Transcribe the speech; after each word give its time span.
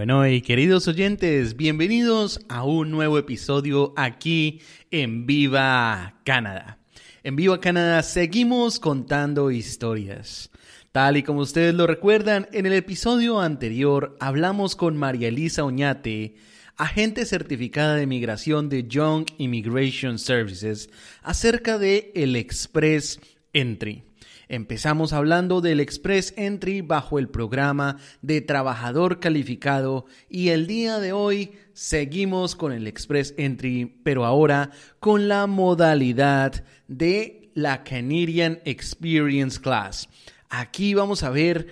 Bueno, 0.00 0.26
y 0.26 0.40
queridos 0.40 0.88
oyentes, 0.88 1.58
bienvenidos 1.58 2.40
a 2.48 2.64
un 2.64 2.90
nuevo 2.90 3.18
episodio 3.18 3.92
aquí 3.98 4.62
en 4.90 5.26
Viva 5.26 6.14
Canadá. 6.24 6.78
En 7.22 7.36
Viva 7.36 7.60
Canadá 7.60 8.02
seguimos 8.02 8.80
contando 8.80 9.50
historias. 9.50 10.50
Tal 10.90 11.18
y 11.18 11.22
como 11.22 11.40
ustedes 11.40 11.74
lo 11.74 11.86
recuerdan, 11.86 12.48
en 12.52 12.64
el 12.64 12.72
episodio 12.72 13.40
anterior 13.40 14.16
hablamos 14.20 14.74
con 14.74 14.96
María 14.96 15.28
Elisa 15.28 15.64
Oñate, 15.64 16.36
agente 16.78 17.26
certificada 17.26 17.96
de 17.96 18.06
migración 18.06 18.70
de 18.70 18.88
Young 18.88 19.26
Immigration 19.36 20.18
Services, 20.18 20.88
acerca 21.22 21.76
de 21.76 22.10
el 22.14 22.36
Express 22.36 23.20
Entry. 23.52 24.04
Empezamos 24.50 25.12
hablando 25.12 25.60
del 25.60 25.78
Express 25.78 26.34
Entry 26.36 26.80
bajo 26.80 27.20
el 27.20 27.28
programa 27.28 27.98
de 28.20 28.40
trabajador 28.40 29.20
calificado 29.20 30.06
y 30.28 30.48
el 30.48 30.66
día 30.66 30.98
de 30.98 31.12
hoy 31.12 31.52
seguimos 31.72 32.56
con 32.56 32.72
el 32.72 32.88
Express 32.88 33.32
Entry, 33.38 34.00
pero 34.02 34.24
ahora 34.24 34.72
con 34.98 35.28
la 35.28 35.46
modalidad 35.46 36.64
de 36.88 37.52
la 37.54 37.84
Canadian 37.84 38.58
Experience 38.64 39.60
Class. 39.60 40.08
Aquí 40.48 40.94
vamos 40.94 41.22
a 41.22 41.30
ver 41.30 41.68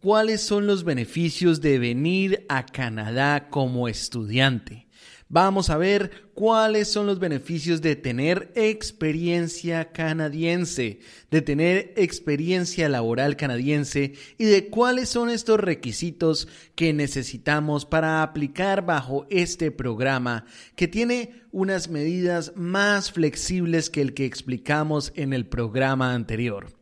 cuáles 0.00 0.40
son 0.40 0.66
los 0.66 0.84
beneficios 0.84 1.60
de 1.60 1.78
venir 1.78 2.46
a 2.48 2.64
Canadá 2.64 3.50
como 3.50 3.88
estudiante 3.88 4.86
vamos 5.32 5.70
a 5.70 5.78
ver 5.78 6.10
cuáles 6.34 6.88
son 6.88 7.06
los 7.06 7.18
beneficios 7.18 7.80
de 7.80 7.96
tener 7.96 8.52
experiencia 8.54 9.90
canadiense, 9.90 11.00
de 11.30 11.40
tener 11.40 11.94
experiencia 11.96 12.88
laboral 12.90 13.36
canadiense 13.36 14.12
y 14.36 14.44
de 14.44 14.68
cuáles 14.68 15.08
son 15.08 15.30
estos 15.30 15.58
requisitos 15.58 16.48
que 16.74 16.92
necesitamos 16.92 17.86
para 17.86 18.22
aplicar 18.22 18.84
bajo 18.84 19.26
este 19.30 19.70
programa 19.70 20.44
que 20.76 20.86
tiene 20.86 21.42
unas 21.50 21.88
medidas 21.88 22.52
más 22.54 23.10
flexibles 23.10 23.88
que 23.88 24.02
el 24.02 24.12
que 24.12 24.26
explicamos 24.26 25.12
en 25.16 25.32
el 25.32 25.46
programa 25.46 26.12
anterior. 26.12 26.81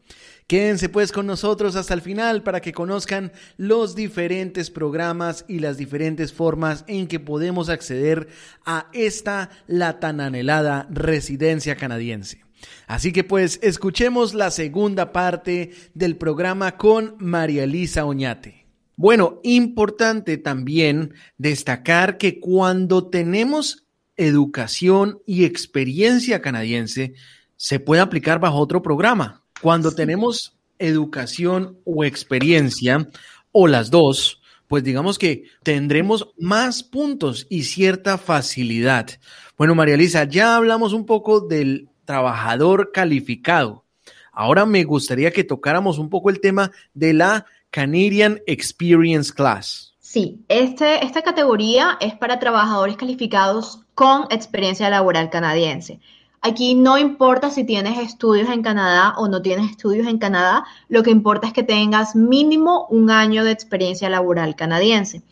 Quédense 0.51 0.89
pues 0.89 1.13
con 1.13 1.29
nosotros 1.29 1.77
hasta 1.77 1.95
el 1.95 2.01
final 2.01 2.43
para 2.43 2.61
que 2.61 2.73
conozcan 2.73 3.31
los 3.57 3.95
diferentes 3.95 4.69
programas 4.69 5.45
y 5.47 5.61
las 5.61 5.77
diferentes 5.77 6.33
formas 6.33 6.85
en 6.89 7.07
que 7.07 7.21
podemos 7.21 7.69
acceder 7.69 8.27
a 8.67 8.89
esta 8.93 9.51
la 9.69 10.01
tan 10.01 10.21
anhelada 10.21 10.89
residencia 10.91 11.77
canadiense. 11.77 12.43
Así 12.89 13.13
que 13.13 13.23
pues 13.23 13.61
escuchemos 13.63 14.35
la 14.35 14.51
segunda 14.51 15.13
parte 15.13 15.71
del 15.95 16.17
programa 16.17 16.77
con 16.77 17.15
María 17.21 17.63
Elisa 17.63 18.05
Oñate. 18.05 18.67
Bueno, 18.97 19.39
importante 19.45 20.37
también 20.37 21.15
destacar 21.39 22.19
que 22.19 22.41
cuando 22.41 23.09
tenemos 23.09 23.87
educación 24.17 25.23
y 25.27 25.45
experiencia 25.45 26.43
canadiense, 26.43 27.15
se 27.55 27.79
puede 27.79 28.03
aplicar 28.03 28.41
bajo 28.41 28.59
otro 28.59 28.83
programa. 28.83 29.40
Cuando 29.61 29.93
tenemos 29.93 30.57
educación 30.79 31.79
o 31.85 32.05
experiencia, 32.05 33.09
o 33.53 33.67
las 33.67 33.91
dos, 33.91 34.41
pues 34.69 34.85
digamos 34.85 35.19
que 35.19 35.45
tendremos 35.63 36.29
más 36.39 36.83
puntos 36.83 37.47
y 37.51 37.65
cierta 37.65 38.19
facilidad. 38.19 39.09
Bueno, 39.57 39.75
María 39.75 39.97
Elisa, 39.97 40.25
ya 40.25 40.57
hablamos 40.57 40.93
un 40.93 41.07
poco 41.07 41.41
del 41.41 41.89
trabajador 42.05 42.93
calificado. 42.93 43.85
Ahora 44.33 44.65
me 44.65 44.85
gustaría 44.85 45.33
que 45.33 45.45
tocáramos 45.45 45.99
un 45.99 46.09
poco 46.09 46.31
el 46.31 46.41
tema 46.41 46.71
de 46.95 47.13
la 47.13 47.47
Canadian 47.71 48.41
Experience 48.47 49.33
Class. 49.33 49.97
Sí, 49.99 50.45
este, 50.49 51.05
esta 51.05 51.23
categoría 51.23 51.97
es 52.01 52.15
para 52.15 52.39
trabajadores 52.39 52.97
calificados 52.97 53.81
con 53.95 54.27
experiencia 54.31 54.89
laboral 54.89 55.31
canadiense. 55.31 56.01
Aquí 56.43 56.75
no 56.75 56.97
importa 56.97 57.51
si 57.51 57.65
tienes 57.65 57.99
estudios 57.99 58.49
en 58.49 58.63
Canadá 58.63 59.15
o 59.19 59.29
no 59.29 59.43
tienes 59.43 59.71
estudios 59.71 60.07
en 60.07 60.19
Canadá, 60.19 60.65
lo 60.89 61.03
que 61.03 61.11
importa 61.11 61.47
es 61.47 61.53
que 61.53 61.63
tengas 61.63 62.17
mínimo 62.17 62.87
un 62.89 63.11
año 63.11 63.45
de 63.45 63.51
experiencia 63.51 64.09
laboral 64.09 64.57
canadiense. 64.57 65.23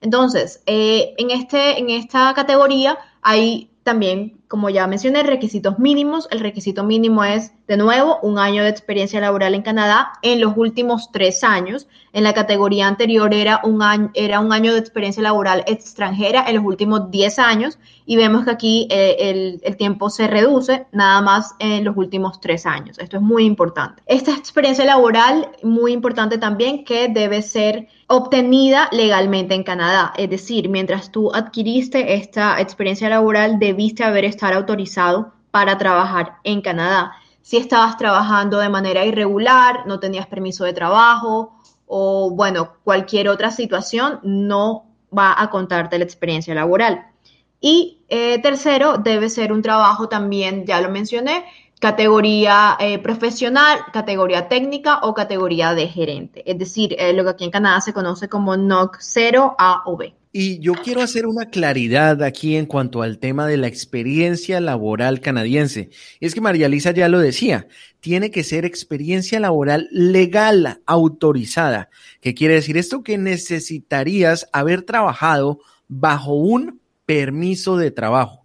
Entonces, 0.00 0.62
eh, 0.66 1.14
en, 1.16 1.30
este, 1.30 1.78
en 1.78 1.90
esta 1.90 2.34
categoría 2.34 2.98
hay 3.22 3.70
también 3.82 4.37
como 4.48 4.70
ya 4.70 4.86
mencioné, 4.86 5.22
requisitos 5.22 5.78
mínimos. 5.78 6.26
El 6.30 6.40
requisito 6.40 6.82
mínimo 6.82 7.22
es, 7.22 7.52
de 7.66 7.76
nuevo, 7.76 8.18
un 8.22 8.38
año 8.38 8.62
de 8.62 8.70
experiencia 8.70 9.20
laboral 9.20 9.54
en 9.54 9.62
Canadá 9.62 10.14
en 10.22 10.40
los 10.40 10.56
últimos 10.56 11.12
tres 11.12 11.44
años. 11.44 11.86
En 12.14 12.24
la 12.24 12.32
categoría 12.32 12.88
anterior 12.88 13.34
era 13.34 13.60
un 13.62 13.82
año, 13.82 14.10
era 14.14 14.40
un 14.40 14.52
año 14.52 14.72
de 14.72 14.78
experiencia 14.78 15.22
laboral 15.22 15.64
extranjera 15.66 16.46
en 16.48 16.56
los 16.56 16.64
últimos 16.64 17.10
diez 17.10 17.38
años 17.38 17.78
y 18.06 18.16
vemos 18.16 18.46
que 18.46 18.50
aquí 18.50 18.88
eh, 18.90 19.16
el, 19.18 19.60
el, 19.62 19.76
tiempo 19.76 20.08
se 20.08 20.26
reduce 20.26 20.86
nada 20.92 21.20
más 21.20 21.54
en 21.58 21.84
los 21.84 21.94
últimos 21.96 22.40
tres 22.40 22.64
años. 22.64 22.98
Esto 22.98 23.18
es 23.18 23.22
muy 23.22 23.44
importante. 23.44 24.02
Esta 24.06 24.32
experiencia 24.32 24.86
laboral, 24.86 25.50
muy 25.62 25.92
importante 25.92 26.38
también, 26.38 26.84
que 26.84 27.08
debe 27.08 27.42
ser 27.42 27.88
obtenida 28.06 28.88
legalmente 28.90 29.54
en 29.54 29.62
Canadá. 29.62 30.14
Es 30.16 30.30
decir, 30.30 30.70
mientras 30.70 31.12
tú 31.12 31.30
adquiriste 31.34 32.14
esta 32.14 32.58
experiencia 32.58 33.10
laboral, 33.10 33.58
debiste 33.58 34.02
haber 34.02 34.24
estar 34.38 34.54
autorizado 34.54 35.32
para 35.50 35.76
trabajar 35.78 36.36
en 36.44 36.60
Canadá. 36.60 37.12
Si 37.42 37.56
estabas 37.56 37.96
trabajando 37.96 38.58
de 38.58 38.68
manera 38.68 39.04
irregular, 39.04 39.84
no 39.86 39.98
tenías 39.98 40.28
permiso 40.28 40.64
de 40.64 40.72
trabajo 40.72 41.58
o, 41.86 42.30
bueno, 42.30 42.74
cualquier 42.84 43.28
otra 43.28 43.50
situación, 43.50 44.20
no 44.22 44.86
va 45.16 45.34
a 45.36 45.50
contarte 45.50 45.98
la 45.98 46.04
experiencia 46.04 46.54
laboral. 46.54 47.06
Y 47.60 48.04
eh, 48.08 48.40
tercero, 48.40 48.98
debe 48.98 49.28
ser 49.28 49.52
un 49.52 49.62
trabajo 49.62 50.08
también, 50.08 50.64
ya 50.66 50.80
lo 50.80 50.90
mencioné, 50.90 51.46
categoría 51.80 52.76
eh, 52.78 53.00
profesional, 53.00 53.80
categoría 53.92 54.48
técnica 54.48 55.00
o 55.02 55.14
categoría 55.14 55.74
de 55.74 55.88
gerente. 55.88 56.48
Es 56.48 56.58
decir, 56.58 56.94
eh, 56.98 57.12
lo 57.12 57.24
que 57.24 57.30
aquí 57.30 57.44
en 57.44 57.50
Canadá 57.50 57.80
se 57.80 57.92
conoce 57.92 58.28
como 58.28 58.56
NOC 58.56 58.98
0, 59.00 59.56
A 59.58 59.82
o 59.86 59.96
B. 59.96 60.14
Y 60.30 60.58
yo 60.60 60.74
quiero 60.74 61.00
hacer 61.00 61.26
una 61.26 61.46
claridad 61.46 62.22
aquí 62.22 62.56
en 62.56 62.66
cuanto 62.66 63.00
al 63.02 63.18
tema 63.18 63.46
de 63.46 63.56
la 63.56 63.66
experiencia 63.66 64.60
laboral 64.60 65.20
canadiense. 65.20 65.88
es 66.20 66.34
que 66.34 66.40
María 66.42 66.68
Lisa 66.68 66.90
ya 66.90 67.08
lo 67.08 67.18
decía, 67.18 67.66
tiene 68.00 68.30
que 68.30 68.44
ser 68.44 68.64
experiencia 68.66 69.40
laboral 69.40 69.88
legal, 69.90 70.82
autorizada. 70.84 71.88
¿Qué 72.20 72.34
quiere 72.34 72.54
decir 72.54 72.76
esto? 72.76 73.02
Que 73.02 73.16
necesitarías 73.16 74.48
haber 74.52 74.82
trabajado 74.82 75.60
bajo 75.88 76.34
un 76.34 76.80
permiso 77.06 77.78
de 77.78 77.90
trabajo. 77.90 78.44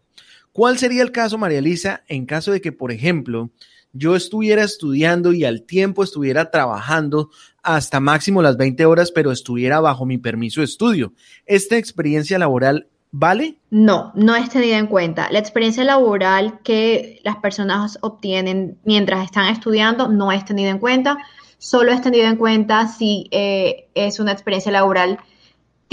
¿Cuál 0.54 0.78
sería 0.78 1.04
el 1.04 1.12
caso, 1.12 1.38
María 1.38 1.60
Elisa, 1.60 2.04
en 2.08 2.26
caso 2.26 2.52
de 2.54 2.62
que, 2.62 2.72
por 2.72 2.92
ejemplo, 2.94 3.52
yo 3.92 4.16
estuviera 4.16 4.64
estudiando 4.64 5.34
y 5.34 5.46
al 5.46 5.64
tiempo 5.64 6.04
estuviera 6.04 6.50
trabajando 6.50 7.30
hasta 7.63 8.00
máximo 8.00 8.41
las 8.41 8.57
20 8.57 8.85
horas, 8.85 9.12
pero 9.12 9.31
estuviera 9.31 9.79
bajo 9.79 10.06
mi 10.06 10.18
permiso 10.18 10.62
de 10.62 10.66
estudio? 10.66 11.13
¿Esta 11.46 11.78
experiencia 11.78 12.38
laboral 12.38 12.88
vale? 13.12 13.57
No, 13.69 14.12
no 14.16 14.35
es 14.35 14.50
tenida 14.50 14.78
en 14.78 14.88
cuenta. 14.88 15.31
La 15.31 15.40
experiencia 15.40 15.84
laboral 15.84 16.59
que 16.63 17.19
las 17.24 17.38
personas 17.38 17.97
obtienen 18.01 18.78
mientras 18.84 19.25
están 19.25 19.47
estudiando 19.47 20.07
no 20.07 20.31
es 20.31 20.46
tenida 20.46 20.69
en 20.69 20.79
cuenta. 20.79 21.18
Solo 21.57 21.91
es 21.91 22.01
tenida 22.01 22.28
en 22.28 22.35
cuenta 22.35 22.88
si 22.88 23.28
eh, 23.31 23.88
es 23.95 24.19
una 24.19 24.34
experiencia 24.34 24.72
laboral 24.72 25.19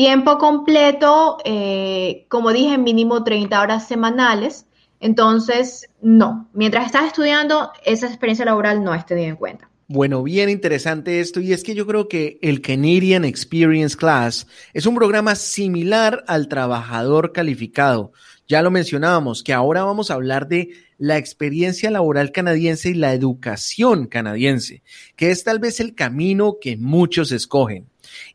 Tiempo 0.00 0.38
completo, 0.38 1.37
eh, 1.44 2.25
como 2.28 2.52
dije, 2.52 2.78
mínimo 2.78 3.22
30 3.22 3.60
horas 3.60 3.87
semanales. 3.87 4.66
Entonces, 4.98 5.91
no, 6.00 6.48
mientras 6.54 6.87
estás 6.87 7.04
estudiando, 7.04 7.70
esa 7.84 8.06
experiencia 8.06 8.47
laboral 8.47 8.82
no 8.82 8.94
es 8.94 9.04
tenida 9.04 9.28
en 9.28 9.37
cuenta. 9.37 9.69
Bueno, 9.93 10.23
bien 10.23 10.49
interesante 10.49 11.19
esto 11.19 11.41
y 11.41 11.53
es 11.53 11.64
que 11.64 11.75
yo 11.75 11.85
creo 11.85 12.06
que 12.06 12.38
el 12.43 12.61
Canadian 12.61 13.25
Experience 13.25 13.97
Class 13.97 14.47
es 14.73 14.87
un 14.87 14.94
programa 14.94 15.35
similar 15.35 16.23
al 16.29 16.47
trabajador 16.47 17.32
calificado. 17.32 18.12
Ya 18.47 18.62
lo 18.62 18.70
mencionábamos, 18.70 19.43
que 19.43 19.53
ahora 19.53 19.82
vamos 19.82 20.09
a 20.09 20.14
hablar 20.14 20.47
de 20.47 20.69
la 20.97 21.19
experiencia 21.19 21.91
laboral 21.91 22.31
canadiense 22.31 22.91
y 22.91 22.94
la 22.94 23.14
educación 23.14 24.06
canadiense, 24.06 24.85
que 25.17 25.32
es 25.32 25.43
tal 25.43 25.59
vez 25.59 25.81
el 25.81 25.97
camino 25.97 26.59
que 26.61 26.76
muchos 26.76 27.32
escogen. 27.32 27.87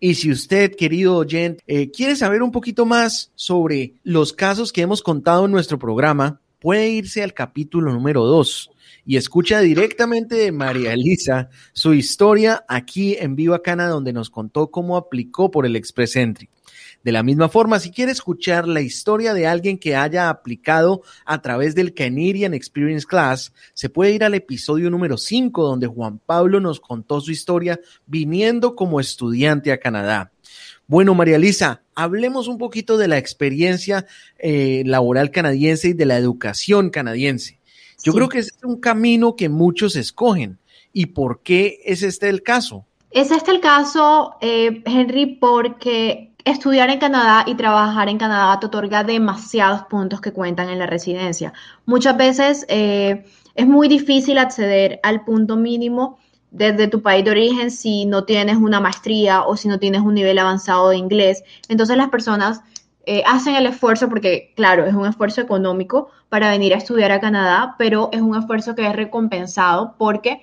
Y 0.01 0.15
si 0.15 0.31
usted, 0.31 0.75
querido 0.75 1.15
oyente, 1.15 1.63
eh, 1.67 1.89
quiere 1.89 2.17
saber 2.17 2.43
un 2.43 2.51
poquito 2.51 2.85
más 2.85 3.31
sobre 3.35 3.93
los 4.03 4.33
casos 4.33 4.73
que 4.73 4.81
hemos 4.81 5.01
contado 5.01 5.45
en 5.45 5.51
nuestro 5.51 5.79
programa, 5.79 6.41
puede 6.59 6.89
irse 6.89 7.23
al 7.23 7.33
capítulo 7.33 7.93
número 7.93 8.25
2 8.25 8.71
y 9.05 9.17
escucha 9.17 9.59
directamente 9.59 10.35
de 10.35 10.51
María 10.51 10.93
Elisa 10.93 11.49
su 11.73 11.93
historia 11.93 12.65
aquí 12.67 13.15
en 13.19 13.35
Viva 13.35 13.61
Cana, 13.61 13.87
donde 13.87 14.13
nos 14.13 14.29
contó 14.29 14.71
cómo 14.71 14.97
aplicó 14.97 15.51
por 15.51 15.65
el 15.65 15.75
Express 15.75 16.15
Entry. 16.15 16.49
De 17.03 17.11
la 17.11 17.21
misma 17.21 17.49
forma, 17.49 17.79
si 17.79 17.91
quiere 17.91 18.11
escuchar 18.11 18.67
la 18.67 18.81
historia 18.81 19.35
de 19.35 19.45
alguien 19.45 19.77
que 19.77 19.95
haya 19.95 20.27
aplicado 20.27 21.03
a 21.23 21.39
través 21.39 21.75
del 21.75 21.93
Canadian 21.93 22.55
Experience 22.55 23.05
Class, 23.05 23.53
se 23.75 23.89
puede 23.89 24.13
ir 24.13 24.23
al 24.23 24.33
episodio 24.33 24.89
número 24.89 25.15
5 25.15 25.63
donde 25.63 25.85
Juan 25.85 26.17
Pablo 26.17 26.59
nos 26.59 26.79
contó 26.79 27.21
su 27.21 27.31
historia 27.31 27.79
viniendo 28.07 28.75
como 28.75 28.99
estudiante 28.99 29.71
a 29.71 29.79
Canadá. 29.79 30.31
Bueno, 30.87 31.13
María 31.13 31.37
Lisa, 31.37 31.83
hablemos 31.93 32.47
un 32.47 32.57
poquito 32.57 32.97
de 32.97 33.07
la 33.07 33.19
experiencia 33.19 34.07
eh, 34.39 34.81
laboral 34.85 35.29
canadiense 35.29 35.89
y 35.89 35.93
de 35.93 36.05
la 36.05 36.17
educación 36.17 36.89
canadiense. 36.89 37.59
Yo 38.05 38.13
creo 38.13 38.29
que 38.29 38.39
es 38.39 38.55
un 38.63 38.79
camino 38.79 39.35
que 39.35 39.49
muchos 39.49 39.95
escogen. 39.95 40.59
¿Y 40.93 41.07
por 41.07 41.41
qué 41.41 41.79
es 41.83 42.03
este 42.03 42.29
el 42.29 42.43
caso? 42.43 42.85
Es 43.09 43.31
este 43.31 43.49
el 43.49 43.59
caso, 43.61 44.35
eh, 44.41 44.83
Henry, 44.85 45.25
porque 45.25 46.31
estudiar 46.45 46.91
en 46.91 46.99
Canadá 46.99 47.43
y 47.47 47.55
trabajar 47.55 48.07
en 48.07 48.19
Canadá 48.19 48.59
te 48.59 48.67
otorga 48.67 49.03
demasiados 49.03 49.83
puntos 49.89 50.21
que 50.21 50.31
cuentan 50.31 50.69
en 50.69 50.77
la 50.77 50.85
residencia. 50.85 51.51
Muchas 51.87 52.15
veces 52.15 52.65
eh, 52.69 53.25
es 53.55 53.67
muy 53.67 53.87
difícil 53.87 54.37
acceder 54.37 54.99
al 55.01 55.25
punto 55.25 55.55
mínimo 55.55 56.19
desde 56.51 56.87
tu 56.87 57.01
país 57.01 57.25
de 57.25 57.31
origen 57.31 57.71
si 57.71 58.05
no 58.05 58.23
tienes 58.23 58.57
una 58.57 58.79
maestría 58.79 59.43
o 59.43 59.57
si 59.57 59.67
no 59.67 59.79
tienes 59.79 60.01
un 60.01 60.13
nivel 60.13 60.37
avanzado 60.37 60.89
de 60.89 60.97
inglés. 60.97 61.43
Entonces 61.67 61.97
las 61.97 62.09
personas 62.09 62.61
eh, 63.05 63.23
hacen 63.25 63.55
el 63.55 63.65
esfuerzo 63.65 64.09
porque, 64.09 64.53
claro, 64.55 64.85
es 64.85 64.93
un 64.93 65.05
esfuerzo 65.05 65.41
económico 65.41 66.09
para 66.29 66.49
venir 66.49 66.73
a 66.73 66.77
estudiar 66.77 67.11
a 67.11 67.19
Canadá, 67.19 67.75
pero 67.77 68.09
es 68.11 68.21
un 68.21 68.35
esfuerzo 68.35 68.75
que 68.75 68.87
es 68.87 68.95
recompensado 68.95 69.95
porque 69.97 70.41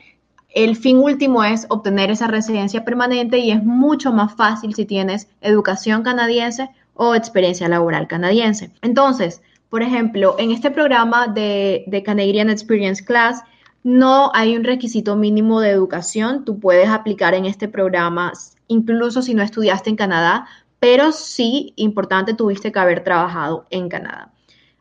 el 0.55 0.77
fin 0.77 0.99
último 0.99 1.45
es 1.45 1.67
obtener 1.71 2.11
esa 2.11 2.27
residencia 2.27 2.85
permanente 2.85 3.39
y 3.39 3.51
es 3.51 3.63
mucho 3.63 4.13
más 4.13 4.35
fácil 4.35 4.75
si 4.75 4.85
tienes 4.85 5.29
educación 5.41 6.03
canadiense 6.03 6.69
o 6.95 7.15
experiencia 7.15 7.69
laboral 7.69 8.07
canadiense. 8.07 8.71
Entonces, 8.83 9.43
por 9.71 9.83
ejemplo, 9.83 10.37
en 10.39 10.51
este 10.51 10.71
programa 10.71 11.29
de, 11.29 11.85
de 11.87 12.03
Canadian 12.03 12.51
Experience 12.51 13.03
Class, 13.03 13.43
no 13.83 14.31
hay 14.35 14.57
un 14.57 14.65
requisito 14.65 15.17
mínimo 15.17 15.61
de 15.61 15.71
educación. 15.71 16.45
Tú 16.45 16.61
puedes 16.61 16.89
aplicar 16.89 17.35
en 17.35 17.47
este 17.47 17.67
programa 17.67 18.33
incluso 18.69 19.23
si 19.23 19.35
no 19.35 19.43
estudiaste 19.43 19.91
en 19.91 19.97
Canadá, 19.97 20.47
pero 20.83 21.13
sí, 21.13 21.75
importante, 21.77 22.35
tuviste 22.35 22.73
que 22.73 22.79
haber 22.81 23.05
trabajado 23.05 23.67
en 23.71 23.89
Canadá. 23.89 24.33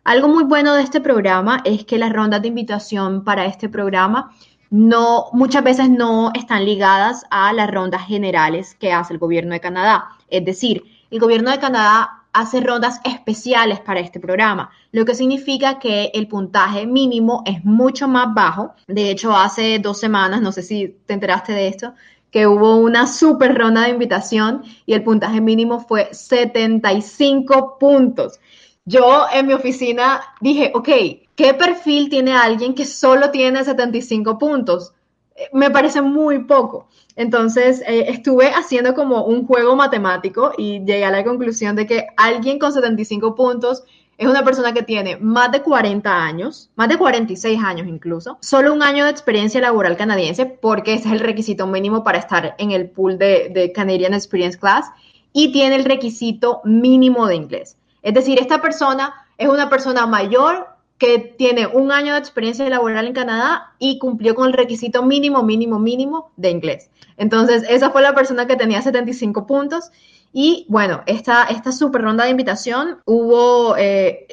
Algo 0.04 0.30
muy 0.30 0.46
bueno 0.46 0.74
de 0.74 0.82
este 0.82 1.00
programa 1.00 1.62
es 1.64 1.86
que 1.86 2.00
las 2.00 2.12
rondas 2.12 2.42
de 2.42 2.48
invitación 2.48 3.24
para 3.24 3.46
este 3.46 3.70
programa 3.70 4.36
no, 4.72 5.26
muchas 5.32 5.64
veces 5.64 5.92
no 5.92 6.32
están 6.34 6.66
ligadas 6.66 7.24
a 7.30 7.54
las 7.54 7.70
rondas 7.70 8.08
generales 8.08 8.74
que 8.74 8.92
hace 8.92 9.14
el 9.14 9.20
gobierno 9.20 9.54
de 9.54 9.60
Canadá. 9.60 10.10
Es 10.28 10.44
decir, 10.44 10.86
el 11.12 11.20
gobierno 11.20 11.52
de 11.52 11.60
Canadá 11.60 12.24
hace 12.34 12.62
rondas 12.62 13.00
especiales 13.04 13.80
para 13.80 14.00
este 14.00 14.20
programa, 14.20 14.72
lo 14.92 15.06
que 15.06 15.14
significa 15.14 15.78
que 15.78 16.10
el 16.16 16.28
puntaje 16.28 16.88
mínimo 16.88 17.44
es 17.46 17.64
mucho 17.64 18.08
más 18.08 18.34
bajo. 18.34 18.74
De 18.88 19.12
hecho, 19.12 19.36
hace 19.36 19.78
dos 19.78 20.00
semanas, 20.00 20.42
no 20.42 20.52
sé 20.52 20.64
si 20.64 20.98
te 21.06 21.14
enteraste 21.14 21.54
de 21.54 21.68
esto, 21.68 21.94
que 22.32 22.48
hubo 22.48 22.78
una 22.78 23.06
super 23.08 23.56
ronda 23.58 23.84
de 23.84 23.90
invitación 23.90 24.64
y 24.86 24.94
el 24.94 25.04
puntaje 25.04 25.42
mínimo 25.42 25.82
fue 25.82 26.10
75 26.14 27.78
puntos. 27.78 28.40
Yo 28.86 29.26
en 29.32 29.48
mi 29.48 29.54
oficina 29.54 30.22
dije, 30.40 30.72
ok, 30.74 30.90
¿qué 31.36 31.54
perfil 31.54 32.10
tiene 32.10 32.34
alguien 32.34 32.74
que 32.74 32.86
solo 32.86 33.30
tiene 33.30 33.64
75 33.64 34.40
puntos? 34.40 34.94
Eh, 35.36 35.50
me 35.54 35.70
parece 35.70 36.02
muy 36.02 36.46
poco. 36.46 36.88
Entonces, 37.16 37.82
eh, 37.82 38.06
estuve 38.08 38.50
haciendo 38.50 38.94
como 38.96 39.26
un 39.26 39.46
juego 39.46 39.76
matemático 39.76 40.54
y 40.58 40.80
llegué 40.80 41.06
a 41.06 41.12
la 41.12 41.24
conclusión 41.24 41.76
de 41.76 41.86
que 41.86 42.08
alguien 42.16 42.58
con 42.58 42.72
75 42.72 43.36
puntos 43.36 43.84
es 44.22 44.28
una 44.28 44.46
persona 44.46 44.72
que 44.72 44.84
tiene 44.84 45.18
más 45.18 45.52
de 45.52 45.64
40 45.64 46.24
años, 46.24 46.70
más 46.76 46.88
de 46.90 46.98
46 47.00 47.60
años 47.64 47.88
incluso, 47.88 48.38
solo 48.40 48.72
un 48.72 48.84
año 48.84 49.06
de 49.06 49.10
experiencia 49.10 49.60
laboral 49.60 49.98
canadiense, 49.98 50.46
porque 50.46 50.94
ese 50.94 51.08
es 51.08 51.14
el 51.16 51.22
requisito 51.22 51.66
mínimo 51.66 52.04
para 52.04 52.20
estar 52.20 52.54
en 52.60 52.70
el 52.70 52.88
pool 52.88 53.18
de, 53.18 53.50
de 53.52 53.72
Canadian 53.72 54.14
Experience 54.14 54.60
Class, 54.60 54.86
y 55.34 55.52
tiene 55.52 55.76
el 55.76 55.86
requisito 55.86 56.62
mínimo 56.64 57.26
de 57.26 57.36
inglés. 57.36 57.78
Es 58.04 58.14
decir, 58.14 58.38
esta 58.40 58.62
persona 58.62 59.12
es 59.40 59.50
una 59.50 59.72
persona 59.72 60.06
mayor 60.06 60.68
que 61.00 61.18
tiene 61.18 61.66
un 61.66 61.92
año 61.92 62.14
de 62.14 62.20
experiencia 62.20 62.70
laboral 62.70 63.08
en 63.08 63.14
Canadá 63.14 63.74
y 63.80 63.98
cumplió 63.98 64.36
con 64.36 64.50
el 64.50 64.54
requisito 64.54 65.02
mínimo, 65.02 65.42
mínimo, 65.42 65.80
mínimo 65.80 66.30
de 66.38 66.52
inglés. 66.52 66.92
Entonces, 67.18 67.64
esa 67.68 67.90
fue 67.90 68.04
la 68.04 68.14
persona 68.14 68.46
que 68.46 68.56
tenía 68.56 68.84
75 68.84 69.48
puntos. 69.48 69.90
Y 70.34 70.66
bueno, 70.70 71.04
esta, 71.06 71.44
esta 71.46 71.72
super 71.72 72.02
ronda 72.02 72.24
de 72.24 72.30
invitación 72.30 73.00
hubo, 73.06 73.76
eh, 73.78 74.28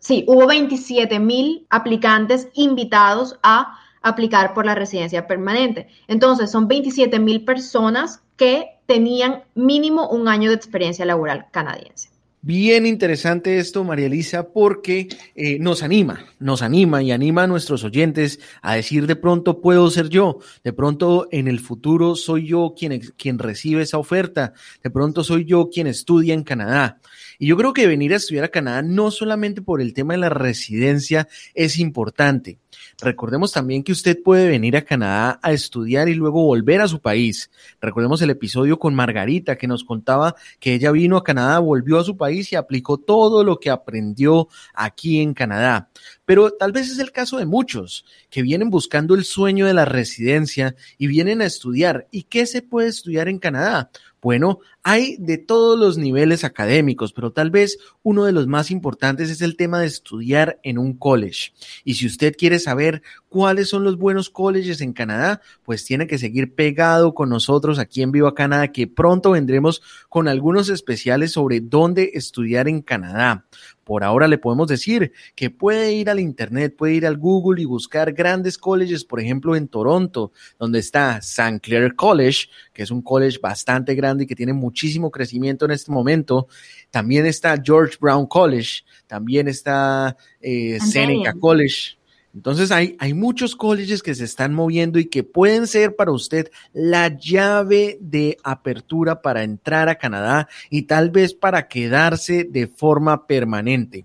sí, 0.00 0.24
hubo 0.26 0.46
27 0.46 1.18
mil 1.20 1.66
aplicantes 1.70 2.48
invitados 2.54 3.38
a 3.42 3.78
aplicar 4.02 4.52
por 4.52 4.66
la 4.66 4.74
residencia 4.74 5.26
permanente. 5.26 5.88
Entonces, 6.08 6.50
son 6.50 6.68
27 6.68 7.18
mil 7.18 7.44
personas 7.44 8.22
que 8.36 8.78
tenían 8.86 9.44
mínimo 9.54 10.08
un 10.08 10.28
año 10.28 10.50
de 10.50 10.56
experiencia 10.56 11.04
laboral 11.04 11.46
canadiense. 11.50 12.13
Bien 12.46 12.84
interesante 12.84 13.56
esto, 13.56 13.84
María 13.84 14.04
Elisa, 14.04 14.50
porque 14.52 15.08
eh, 15.34 15.58
nos 15.60 15.82
anima, 15.82 16.26
nos 16.38 16.60
anima 16.60 17.02
y 17.02 17.10
anima 17.10 17.44
a 17.44 17.46
nuestros 17.46 17.84
oyentes 17.84 18.38
a 18.60 18.74
decir 18.74 19.06
de 19.06 19.16
pronto 19.16 19.62
puedo 19.62 19.88
ser 19.90 20.10
yo, 20.10 20.40
de 20.62 20.74
pronto 20.74 21.26
en 21.30 21.48
el 21.48 21.58
futuro 21.58 22.16
soy 22.16 22.48
yo 22.48 22.74
quien, 22.78 23.00
quien 23.16 23.38
recibe 23.38 23.80
esa 23.80 23.96
oferta, 23.96 24.52
de 24.82 24.90
pronto 24.90 25.24
soy 25.24 25.46
yo 25.46 25.70
quien 25.70 25.86
estudia 25.86 26.34
en 26.34 26.42
Canadá. 26.42 27.00
Y 27.38 27.46
yo 27.46 27.56
creo 27.56 27.72
que 27.72 27.86
venir 27.86 28.12
a 28.12 28.16
estudiar 28.16 28.44
a 28.44 28.48
Canadá 28.48 28.82
no 28.82 29.10
solamente 29.10 29.62
por 29.62 29.80
el 29.80 29.94
tema 29.94 30.14
de 30.14 30.20
la 30.20 30.28
residencia 30.28 31.28
es 31.54 31.78
importante, 31.78 32.58
Recordemos 33.00 33.52
también 33.52 33.82
que 33.82 33.92
usted 33.92 34.22
puede 34.22 34.48
venir 34.48 34.76
a 34.76 34.84
Canadá 34.84 35.38
a 35.42 35.52
estudiar 35.52 36.08
y 36.08 36.14
luego 36.14 36.44
volver 36.44 36.80
a 36.80 36.88
su 36.88 37.00
país. 37.00 37.50
Recordemos 37.80 38.22
el 38.22 38.30
episodio 38.30 38.78
con 38.78 38.94
Margarita 38.94 39.56
que 39.56 39.66
nos 39.66 39.84
contaba 39.84 40.34
que 40.60 40.74
ella 40.74 40.90
vino 40.92 41.16
a 41.16 41.24
Canadá, 41.24 41.58
volvió 41.58 41.98
a 41.98 42.04
su 42.04 42.16
país 42.16 42.52
y 42.52 42.56
aplicó 42.56 42.98
todo 42.98 43.44
lo 43.44 43.58
que 43.58 43.70
aprendió 43.70 44.48
aquí 44.74 45.20
en 45.20 45.34
Canadá. 45.34 45.90
Pero 46.24 46.50
tal 46.52 46.72
vez 46.72 46.90
es 46.90 46.98
el 46.98 47.12
caso 47.12 47.38
de 47.38 47.46
muchos 47.46 48.04
que 48.30 48.42
vienen 48.42 48.70
buscando 48.70 49.14
el 49.14 49.24
sueño 49.24 49.66
de 49.66 49.74
la 49.74 49.84
residencia 49.84 50.74
y 50.98 51.06
vienen 51.06 51.42
a 51.42 51.46
estudiar. 51.46 52.06
¿Y 52.10 52.24
qué 52.24 52.46
se 52.46 52.62
puede 52.62 52.88
estudiar 52.88 53.28
en 53.28 53.38
Canadá? 53.38 53.90
Bueno, 54.24 54.60
hay 54.82 55.18
de 55.18 55.36
todos 55.36 55.78
los 55.78 55.98
niveles 55.98 56.44
académicos, 56.44 57.12
pero 57.12 57.32
tal 57.32 57.50
vez 57.50 57.76
uno 58.02 58.24
de 58.24 58.32
los 58.32 58.46
más 58.46 58.70
importantes 58.70 59.28
es 59.28 59.42
el 59.42 59.54
tema 59.54 59.80
de 59.80 59.86
estudiar 59.86 60.58
en 60.62 60.78
un 60.78 60.94
college. 60.94 61.52
Y 61.84 61.96
si 61.96 62.06
usted 62.06 62.34
quiere 62.34 62.58
saber 62.58 63.02
cuáles 63.34 63.68
son 63.68 63.82
los 63.82 63.98
buenos 63.98 64.30
colleges 64.30 64.80
en 64.80 64.92
Canadá, 64.92 65.40
pues 65.64 65.84
tiene 65.84 66.06
que 66.06 66.18
seguir 66.18 66.54
pegado 66.54 67.14
con 67.14 67.30
nosotros 67.30 67.80
aquí 67.80 68.00
en 68.00 68.12
Viva 68.12 68.32
Canadá, 68.32 68.68
que 68.68 68.86
pronto 68.86 69.32
vendremos 69.32 69.82
con 70.08 70.28
algunos 70.28 70.68
especiales 70.68 71.32
sobre 71.32 71.58
dónde 71.58 72.12
estudiar 72.14 72.68
en 72.68 72.80
Canadá. 72.80 73.44
Por 73.82 74.04
ahora 74.04 74.28
le 74.28 74.38
podemos 74.38 74.68
decir 74.68 75.10
que 75.34 75.50
puede 75.50 75.94
ir 75.94 76.10
al 76.10 76.20
Internet, 76.20 76.76
puede 76.78 76.94
ir 76.94 77.08
al 77.08 77.16
Google 77.16 77.60
y 77.60 77.64
buscar 77.64 78.12
grandes 78.12 78.56
colleges, 78.56 79.04
por 79.04 79.18
ejemplo, 79.18 79.56
en 79.56 79.66
Toronto, 79.66 80.30
donde 80.56 80.78
está 80.78 81.16
St. 81.16 81.58
Clair 81.58 81.96
College, 81.96 82.46
que 82.72 82.84
es 82.84 82.92
un 82.92 83.02
college 83.02 83.40
bastante 83.42 83.96
grande 83.96 84.22
y 84.22 84.26
que 84.28 84.36
tiene 84.36 84.52
muchísimo 84.52 85.10
crecimiento 85.10 85.64
en 85.64 85.72
este 85.72 85.90
momento. 85.90 86.46
También 86.92 87.26
está 87.26 87.60
George 87.60 87.96
Brown 88.00 88.26
College, 88.26 88.84
también 89.08 89.48
está 89.48 90.16
eh, 90.40 90.78
Seneca 90.80 91.34
College. 91.34 91.96
Entonces 92.34 92.72
hay, 92.72 92.96
hay 92.98 93.14
muchos 93.14 93.54
colleges 93.54 94.02
que 94.02 94.14
se 94.14 94.24
están 94.24 94.54
moviendo 94.54 94.98
y 94.98 95.06
que 95.06 95.22
pueden 95.22 95.66
ser 95.66 95.94
para 95.94 96.10
usted 96.10 96.50
la 96.72 97.16
llave 97.16 97.96
de 98.00 98.38
apertura 98.42 99.22
para 99.22 99.44
entrar 99.44 99.88
a 99.88 99.98
Canadá 99.98 100.48
y 100.68 100.82
tal 100.82 101.10
vez 101.10 101.32
para 101.32 101.68
quedarse 101.68 102.44
de 102.44 102.66
forma 102.66 103.26
permanente. 103.26 104.04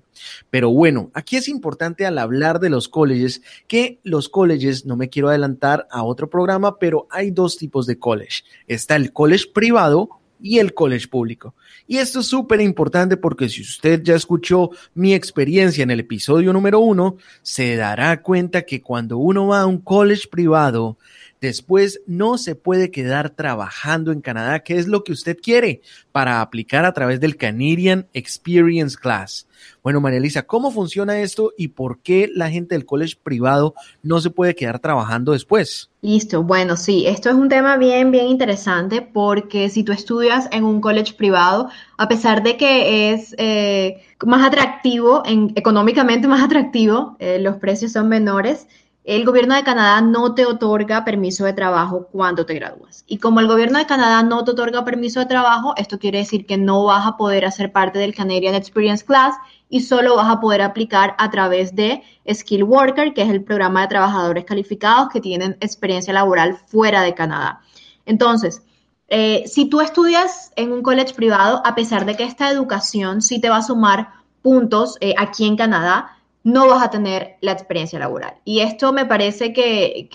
Pero 0.49 0.69
bueno, 0.71 1.09
aquí 1.13 1.37
es 1.37 1.47
importante 1.47 2.05
al 2.05 2.17
hablar 2.17 2.59
de 2.59 2.69
los 2.69 2.87
colleges 2.87 3.41
que 3.67 3.99
los 4.03 4.29
colleges, 4.29 4.85
no 4.85 4.95
me 4.95 5.09
quiero 5.09 5.29
adelantar 5.29 5.87
a 5.89 6.03
otro 6.03 6.29
programa, 6.29 6.77
pero 6.77 7.07
hay 7.09 7.31
dos 7.31 7.57
tipos 7.57 7.85
de 7.87 7.97
college. 7.97 8.43
Está 8.67 8.95
el 8.95 9.11
college 9.11 9.45
privado 9.53 10.18
y 10.41 10.59
el 10.59 10.73
college 10.73 11.07
público. 11.07 11.53
Y 11.87 11.97
esto 11.97 12.19
es 12.19 12.27
súper 12.27 12.61
importante 12.61 13.17
porque 13.17 13.49
si 13.49 13.61
usted 13.61 14.01
ya 14.03 14.15
escuchó 14.15 14.71
mi 14.93 15.13
experiencia 15.13 15.83
en 15.83 15.91
el 15.91 16.01
episodio 16.01 16.53
número 16.53 16.79
uno, 16.79 17.17
se 17.41 17.75
dará 17.75 18.21
cuenta 18.21 18.63
que 18.63 18.81
cuando 18.81 19.17
uno 19.17 19.47
va 19.47 19.61
a 19.61 19.65
un 19.65 19.79
college 19.79 20.27
privado, 20.29 20.97
después 21.41 22.01
no 22.05 22.37
se 22.37 22.55
puede 22.55 22.91
quedar 22.91 23.29
trabajando 23.29 24.11
en 24.11 24.21
Canadá, 24.21 24.59
que 24.59 24.77
es 24.77 24.87
lo 24.87 25.03
que 25.03 25.11
usted 25.11 25.37
quiere 25.41 25.81
para 26.11 26.41
aplicar 26.41 26.85
a 26.85 26.93
través 26.93 27.19
del 27.19 27.37
Canadian 27.37 28.07
Experience 28.13 28.97
Class. 28.97 29.47
Bueno, 29.83 30.01
María 30.01 30.19
Elisa, 30.19 30.43
¿cómo 30.43 30.71
funciona 30.71 31.19
esto 31.19 31.53
y 31.57 31.69
por 31.69 31.99
qué 31.99 32.29
la 32.33 32.49
gente 32.49 32.75
del 32.75 32.85
college 32.85 33.15
privado 33.21 33.73
no 34.03 34.21
se 34.21 34.29
puede 34.29 34.55
quedar 34.55 34.79
trabajando 34.79 35.33
después? 35.33 35.89
Listo, 36.01 36.43
bueno, 36.43 36.77
sí, 36.77 37.05
esto 37.07 37.29
es 37.29 37.35
un 37.35 37.49
tema 37.49 37.77
bien, 37.77 38.11
bien 38.11 38.27
interesante 38.27 39.01
porque 39.01 39.69
si 39.69 39.83
tú 39.83 39.91
estudias 39.91 40.47
en 40.51 40.63
un 40.63 40.79
college 40.79 41.13
privado, 41.13 41.69
a 41.97 42.07
pesar 42.07 42.43
de 42.43 42.55
que 42.55 43.11
es 43.11 43.35
eh, 43.37 44.01
más 44.25 44.45
atractivo, 44.45 45.23
en, 45.25 45.51
económicamente 45.55 46.27
más 46.29 46.43
atractivo, 46.43 47.15
eh, 47.19 47.39
los 47.39 47.57
precios 47.57 47.91
son 47.91 48.07
menores, 48.07 48.67
el 49.05 49.25
gobierno 49.25 49.55
de 49.55 49.63
Canadá 49.63 50.01
no 50.01 50.35
te 50.35 50.45
otorga 50.45 51.05
permiso 51.05 51.45
de 51.45 51.53
trabajo 51.53 52.07
cuando 52.11 52.45
te 52.45 52.53
gradúas. 52.53 53.05
Y 53.07 53.17
como 53.17 53.39
el 53.39 53.47
gobierno 53.47 53.79
de 53.79 53.85
Canadá 53.85 54.21
no 54.23 54.43
te 54.43 54.51
otorga 54.51 54.83
permiso 54.83 55.19
de 55.19 55.25
trabajo, 55.25 55.73
esto 55.77 55.97
quiere 55.99 56.19
decir 56.19 56.45
que 56.45 56.57
no 56.57 56.83
vas 56.85 57.07
a 57.07 57.17
poder 57.17 57.45
hacer 57.45 57.71
parte 57.71 57.97
del 57.97 58.13
Canadian 58.13 58.55
Experience 58.55 59.03
Class 59.05 59.35
y 59.69 59.81
solo 59.81 60.15
vas 60.15 60.29
a 60.29 60.39
poder 60.39 60.61
aplicar 60.61 61.15
a 61.17 61.31
través 61.31 61.75
de 61.75 62.03
Skill 62.31 62.63
Worker, 62.63 63.13
que 63.13 63.21
es 63.21 63.29
el 63.29 63.43
programa 63.43 63.81
de 63.81 63.87
trabajadores 63.87 64.45
calificados 64.45 65.09
que 65.09 65.21
tienen 65.21 65.57
experiencia 65.61 66.13
laboral 66.13 66.57
fuera 66.67 67.01
de 67.01 67.13
Canadá. 67.13 67.61
Entonces, 68.05 68.63
eh, 69.07 69.43
si 69.47 69.69
tú 69.69 69.81
estudias 69.81 70.51
en 70.55 70.71
un 70.71 70.83
college 70.83 71.15
privado, 71.15 71.61
a 71.65 71.73
pesar 71.73 72.05
de 72.05 72.15
que 72.15 72.23
esta 72.23 72.51
educación 72.51 73.21
sí 73.21 73.41
te 73.41 73.49
va 73.49 73.57
a 73.57 73.63
sumar 73.63 74.09
puntos 74.41 74.97
eh, 75.01 75.15
aquí 75.17 75.47
en 75.47 75.57
Canadá, 75.57 76.18
no 76.43 76.67
vas 76.67 76.83
a 76.83 76.89
tener 76.89 77.37
la 77.41 77.51
experiencia 77.51 77.99
laboral. 77.99 78.35
Y 78.45 78.59
esto 78.59 78.93
me 78.93 79.05
parece 79.05 79.53
que, 79.53 80.09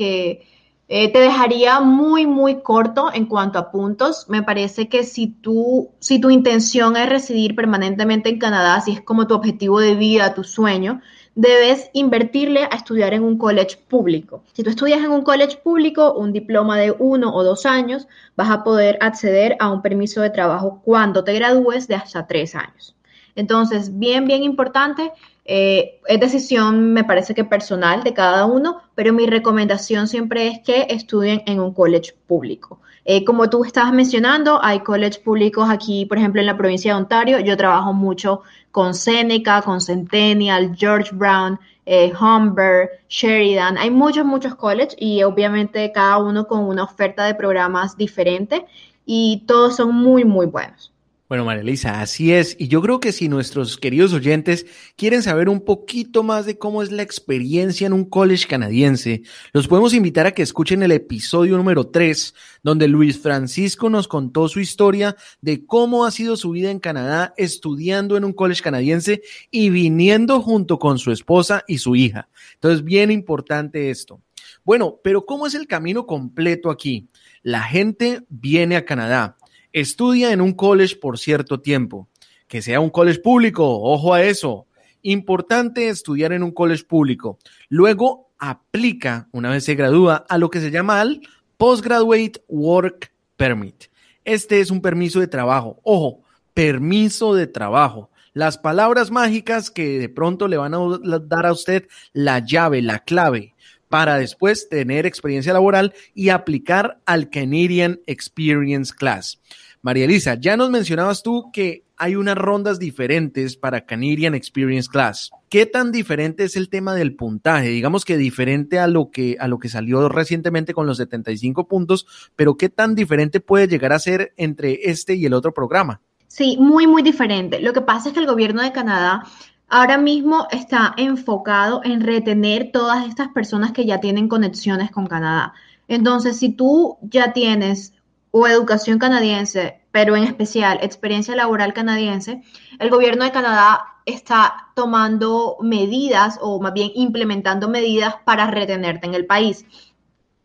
eh, 0.87 1.13
te 1.13 1.19
dejaría 1.19 1.81
muy, 1.81 2.27
muy 2.27 2.61
corto 2.61 3.11
en 3.13 3.27
cuanto 3.27 3.59
a 3.59 3.71
puntos. 3.71 4.27
Me 4.29 4.43
parece 4.43 4.89
que 4.89 5.05
si 5.05 5.29
tú, 5.29 5.91
si 5.99 6.21
tu 6.21 6.31
intención 6.31 6.97
es 6.97 7.09
residir 7.09 7.55
permanentemente 7.55 8.29
en 8.29 8.39
Canadá, 8.39 8.81
si 8.81 8.93
es 8.93 9.01
como 9.01 9.27
tu 9.27 9.35
objetivo 9.35 9.81
de 9.81 9.95
vida, 9.95 10.35
tu 10.35 10.45
sueño, 10.45 11.01
debes 11.35 11.91
invertirle 11.95 12.65
a 12.65 12.77
estudiar 12.77 13.15
en 13.15 13.23
un 13.23 13.39
college 13.39 13.79
público. 13.89 14.45
Si 14.53 14.63
tú 14.63 14.71
estudias 14.71 15.01
en 15.01 15.11
un 15.11 15.23
college 15.23 15.59
público, 15.63 16.13
un 16.13 16.33
diploma 16.33 16.77
de 16.79 16.93
uno 16.93 17.35
o 17.35 17.43
dos 17.43 17.67
años, 17.67 18.07
vas 18.37 18.51
a 18.51 18.63
poder 18.63 18.99
acceder 19.01 19.57
a 19.59 19.71
un 19.71 19.83
permiso 19.83 20.21
de 20.21 20.31
trabajo 20.31 20.81
cuando 20.85 21.25
te 21.25 21.33
gradúes 21.33 21.89
de 21.89 21.97
hasta 21.97 22.27
tres 22.27 22.55
años. 22.55 22.95
Entonces, 23.37 23.99
bien, 23.99 24.27
bien 24.27 24.45
importante, 24.45 25.13
eh, 25.45 26.01
es 26.07 26.21
decisión, 26.21 26.93
me 26.93 27.05
parece 27.05 27.35
que 27.35 27.45
personal 27.45 28.03
de 28.03 28.15
cada 28.15 28.47
uno, 28.47 28.81
pero 28.95 29.13
mi 29.13 29.27
recomendación 29.27 30.09
siempre 30.09 30.49
es 30.49 30.61
que 30.61 30.87
estudien 30.89 31.43
en 31.47 31.61
un 31.61 31.75
college 31.75 32.15
público. 32.27 32.81
Eh, 33.05 33.25
como 33.25 33.51
tú 33.51 33.65
estabas 33.65 33.93
mencionando, 33.93 34.59
hay 34.63 34.81
college 34.81 35.21
públicos 35.21 35.69
aquí, 35.69 36.07
por 36.07 36.17
ejemplo, 36.17 36.41
en 36.41 36.47
la 36.47 36.57
provincia 36.57 36.95
de 36.95 37.01
Ontario. 37.01 37.39
Yo 37.41 37.57
trabajo 37.57 37.93
mucho 37.93 38.41
con 38.73 38.95
Seneca, 38.95 39.61
con 39.61 39.83
Centennial, 39.83 40.75
George 40.75 41.15
Brown, 41.15 41.59
eh, 41.85 42.13
Humber, 42.19 42.89
Sheridan. 43.11 43.77
Hay 43.77 43.91
muchos, 43.91 44.25
muchos 44.25 44.55
colleges 44.55 44.97
y 44.99 45.23
obviamente 45.23 45.93
cada 45.93 46.17
uno 46.17 46.47
con 46.47 46.61
una 46.61 46.85
oferta 46.85 47.27
de 47.27 47.35
programas 47.35 47.99
diferente 47.99 48.65
y 49.05 49.45
todos 49.47 49.77
son 49.77 49.95
muy, 49.95 50.25
muy 50.25 50.47
buenos. 50.47 50.94
Bueno, 51.27 51.47
María 51.47 51.63
Elisa, 51.63 52.03
así 52.03 52.35
es. 52.35 52.55
Y 52.59 52.69
yo 52.69 52.83
creo 52.83 53.01
que 53.01 53.11
si 53.11 53.31
nuestros 53.31 53.79
queridos 53.79 54.13
oyentes 54.13 54.67
quieren 54.95 55.23
saber 55.23 55.49
un 55.49 55.63
poquito 55.63 56.23
más 56.23 56.45
de 56.45 56.59
cómo 56.59 56.83
es 56.83 56.93
la 56.93 57.03
experiencia 57.03 57.87
en 57.87 57.95
un 57.95 58.05
college 58.05 58.47
canadiense, 58.47 59.23
los 59.55 59.67
podemos 59.67 59.95
invitar 59.95 60.27
a 60.27 60.33
que 60.33 60.43
escuchen 60.43 60.83
el 60.83 60.93
episodio 60.93 61.57
número 61.57 61.87
3, 61.87 62.35
donde 62.63 62.89
Luis 62.89 63.19
Francisco 63.19 63.89
nos 63.89 64.07
contó 64.07 64.49
su 64.49 64.61
historia 64.61 65.17
de 65.41 65.65
cómo 65.65 66.05
ha 66.05 66.11
sido 66.11 66.37
su 66.37 66.51
vida 66.51 66.71
en 66.71 66.79
Canadá 66.79 67.33
estudiando 67.39 68.19
en 68.19 68.25
un 68.27 68.35
college 68.35 68.63
canadiense 68.63 69.23
y 69.51 69.71
viniendo 69.71 70.43
junto 70.43 70.79
con 70.79 70.99
su 70.99 71.11
esposa 71.11 71.65
y 71.67 71.79
su 71.79 71.97
hija. 71.97 72.29
Entonces, 72.53 72.85
bien 72.85 73.11
importante 73.11 73.89
esto. 73.89 74.21
Bueno, 74.63 75.01
pero 75.03 75.25
¿cómo 75.25 75.47
es 75.47 75.55
el 75.55 75.67
camino 75.67 76.05
completo 76.05 76.71
aquí? 76.71 77.09
La 77.43 77.63
gente 77.63 78.21
viene 78.29 78.77
a 78.77 78.85
Canadá 78.85 79.39
Estudia 79.75 80.31
en 80.31 80.41
un 80.41 80.53
college 80.53 80.95
por 80.95 81.19
cierto 81.19 81.61
tiempo. 81.61 82.09
Que 82.47 82.63
sea 82.63 82.79
un 82.79 82.91
college 82.91 83.19
público, 83.19 83.81
ojo 83.83 84.15
a 84.15 84.23
eso. 84.23 84.69
Importante 85.03 85.89
estudiar 85.89 86.33
en 86.33 86.45
un 86.45 86.53
college 86.53 86.85
público. 86.85 87.41
Luego 87.69 88.31
aplica, 88.39 89.29
una 89.33 89.51
vez 89.51 89.65
se 89.65 89.75
gradúa, 89.75 90.25
a 90.29 90.39
lo 90.39 90.49
que 90.49 90.61
se 90.61 90.71
llama 90.71 91.03
el 91.03 91.27
Postgraduate 91.57 92.45
Work 92.47 93.13
Permit. 93.37 93.87
Este 94.25 94.61
es 94.61 94.71
un 94.71 94.81
permiso 94.81 95.19
de 95.19 95.27
trabajo. 95.27 95.81
Ojo, 95.83 96.23
permiso 96.55 97.35
de 97.35 97.49
trabajo. 97.49 98.11
Las 98.33 98.59
palabras 98.59 99.11
mágicas 99.11 99.73
que 99.73 99.99
de 99.99 100.09
pronto 100.09 100.47
le 100.47 100.57
van 100.57 100.75
a 100.75 100.79
dar 101.23 101.47
a 101.47 101.53
usted 101.53 101.89
la 102.13 102.39
llave, 102.39 102.81
la 102.81 103.01
clave 103.01 103.54
para 103.89 104.17
después 104.17 104.69
tener 104.69 105.07
experiencia 105.07 105.53
laboral 105.53 105.95
y 106.15 106.31
aplicar 106.31 107.01
al 107.07 107.31
Canadian 107.31 108.01
Experience 108.07 108.93
Class. 108.95 109.41
María 109.83 110.07
Elisa, 110.07 110.35
ya 110.35 110.57
nos 110.57 110.71
mencionabas 110.71 111.23
tú 111.23 111.51
que 111.53 111.85
hay 111.97 112.17
unas 112.17 112.37
rondas 112.37 112.79
diferentes 112.79 113.57
para 113.57 113.85
Canadian 113.87 114.35
Experience 114.35 114.89
Class. 114.91 115.31
¿Qué 115.49 115.67
tan 115.67 115.93
diferente 115.93 116.45
es 116.45 116.57
el 116.57 116.69
tema 116.69 116.95
del 116.95 117.15
puntaje? 117.15 117.69
Digamos 117.69 118.05
que 118.05 118.17
diferente 118.17 118.79
a 118.79 118.87
lo 118.87 119.11
que, 119.11 119.37
a 119.39 119.47
lo 119.47 119.59
que 119.59 119.69
salió 119.69 120.09
recientemente 120.09 120.75
con 120.75 120.87
los 120.87 120.97
75 120.97 121.69
puntos, 121.69 122.07
pero 122.35 122.57
¿qué 122.57 122.69
tan 122.69 122.95
diferente 122.95 123.41
puede 123.41 123.69
llegar 123.69 123.93
a 123.93 123.99
ser 123.99 124.33
entre 124.37 124.91
este 124.91 125.15
y 125.15 125.27
el 125.27 125.35
otro 125.35 125.53
programa? 125.53 126.01
Sí, 126.27 126.57
muy, 126.59 126.87
muy 126.87 127.03
diferente. 127.03 127.61
Lo 127.61 127.73
que 127.73 127.81
pasa 127.81 128.09
es 128.09 128.15
que 128.15 128.21
el 128.21 128.27
gobierno 128.27 128.63
de 128.63 128.73
Canadá 128.73 129.23
ahora 129.69 129.99
mismo 129.99 130.47
está 130.51 130.95
enfocado 130.97 131.81
en 131.85 132.01
retener 132.01 132.71
todas 132.73 133.07
estas 133.07 133.29
personas 133.29 133.73
que 133.73 133.87
ya 133.87 134.01
tienen 134.01 134.29
conexiones 134.29 134.91
con 134.91 135.07
Canadá. 135.07 135.55
Entonces, 135.89 136.39
si 136.39 136.51
tú 136.51 136.99
ya 137.03 137.33
tienes 137.33 137.93
o 138.31 138.47
educación 138.47 138.99
canadiense, 138.99 139.81
pero 139.93 140.17
en 140.17 140.25
especial 140.25 140.79
experiencia 140.83 141.37
laboral 141.37 141.73
canadiense, 141.73 142.43
el 142.79 142.91
gobierno 142.91 143.25
de 143.25 143.31
Canadá 143.31 143.95
está 144.07 144.71
tomando 144.75 145.57
medidas 145.61 146.39
o 146.43 146.61
más 146.61 146.73
bien 146.73 146.91
implementando 146.95 147.69
medidas 147.69 148.17
para 148.25 148.51
retenerte 148.51 149.07
en 149.07 149.15
el 149.15 149.27
país. 149.27 149.65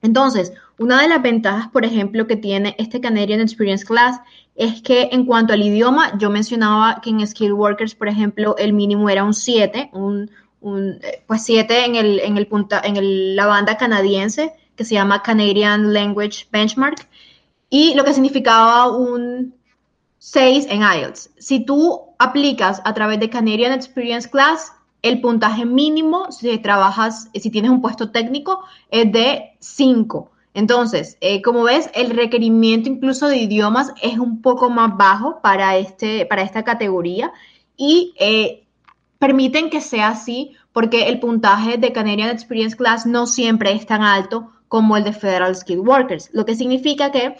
Entonces, 0.01 0.53
una 0.77 1.01
de 1.01 1.10
las 1.10 1.22
ventajas, 1.22 1.68
por 1.68 1.84
ejemplo, 1.84 2.25
que 2.25 2.38
tiene 2.38 2.75
este 2.77 3.01
Canadian 3.01 3.41
Experience 3.41 3.86
Class 3.86 4.22
es 4.56 4.82
que 4.82 5.10
en 5.12 5.25
cuanto 5.25 5.53
al 5.53 5.62
idioma, 5.62 6.18
yo 6.18 6.29
mencionaba 6.29 7.01
que 7.01 7.10
en 7.10 7.25
Skill 7.25 7.53
Workers, 7.53 7.96
por 7.96 8.08
ejemplo, 8.08 8.56
el 8.58 8.74
mínimo 8.74 9.10
era 9.10 9.24
un 9.24 9.34
7, 9.34 9.89
un, 9.94 10.29
pues 11.27 11.44
7 11.44 11.86
en, 11.86 11.96
el, 11.96 12.20
en, 12.20 12.38
el 12.38 12.48
punta, 12.48 12.82
en 12.84 13.36
la 13.36 13.46
banda 13.46 13.77
canadiense 13.77 14.53
que 14.75 14.86
se 14.86 14.96
llama 14.96 15.22
Canadian 15.22 15.94
Language 15.94 16.48
Benchmark 16.51 17.08
y 17.70 17.94
lo 17.96 18.03
que 18.03 18.13
significaba 18.13 18.89
un 18.89 19.53
6 20.20 20.68
en 20.70 20.82
IELTS. 20.82 21.32
Si 21.38 21.65
tú 21.65 22.01
aplicas 22.18 22.82
a 22.84 22.94
través 22.94 23.20
de 23.20 23.29
Canadian 23.29 23.74
Experience 23.74 24.29
Class, 24.29 24.74
el 25.01 25.22
puntaje 25.22 25.65
mínimo, 25.65 26.32
si 26.32 26.58
trabajas, 26.58 27.29
si 27.34 27.50
tienes 27.50 27.72
un 27.72 27.82
puesto 27.82 28.12
técnico, 28.12 28.63
es 28.89 29.12
de 29.12 29.51
5. 29.60 30.32
Entonces, 30.53 31.18
eh, 31.22 31.41
como 31.41 31.63
ves, 31.63 31.89
el 31.94 32.10
requerimiento 32.10 32.89
incluso 32.89 33.27
de 33.27 33.38
idiomas 33.38 33.94
es 34.01 34.18
un 34.18 34.41
poco 34.41 34.70
más 34.70 34.98
bajo 34.98 35.41
para, 35.41 35.77
este, 35.77 36.25
para 36.25 36.41
esta 36.41 36.63
categoría 36.63 37.32
y 37.77 38.13
eh, 38.20 38.65
permiten 39.20 39.70
que 39.70 39.82
sea 39.82 40.10
así 40.10 40.56
porque 40.74 41.08
el 41.08 41.20
puntaje 41.20 41.77
de 41.77 41.94
Canadian 41.94 42.29
Experience 42.29 42.75
Class 42.75 43.06
no 43.06 43.27
siempre 43.27 43.72
es 43.72 43.86
tan 43.86 44.01
alto 44.01 44.51
como 44.68 44.98
el 44.98 45.03
de 45.03 45.13
Federal 45.13 45.56
Skilled 45.56 45.88
Workers, 45.88 46.29
lo 46.34 46.46
que 46.46 46.56
significa 46.56 47.12
que 47.12 47.36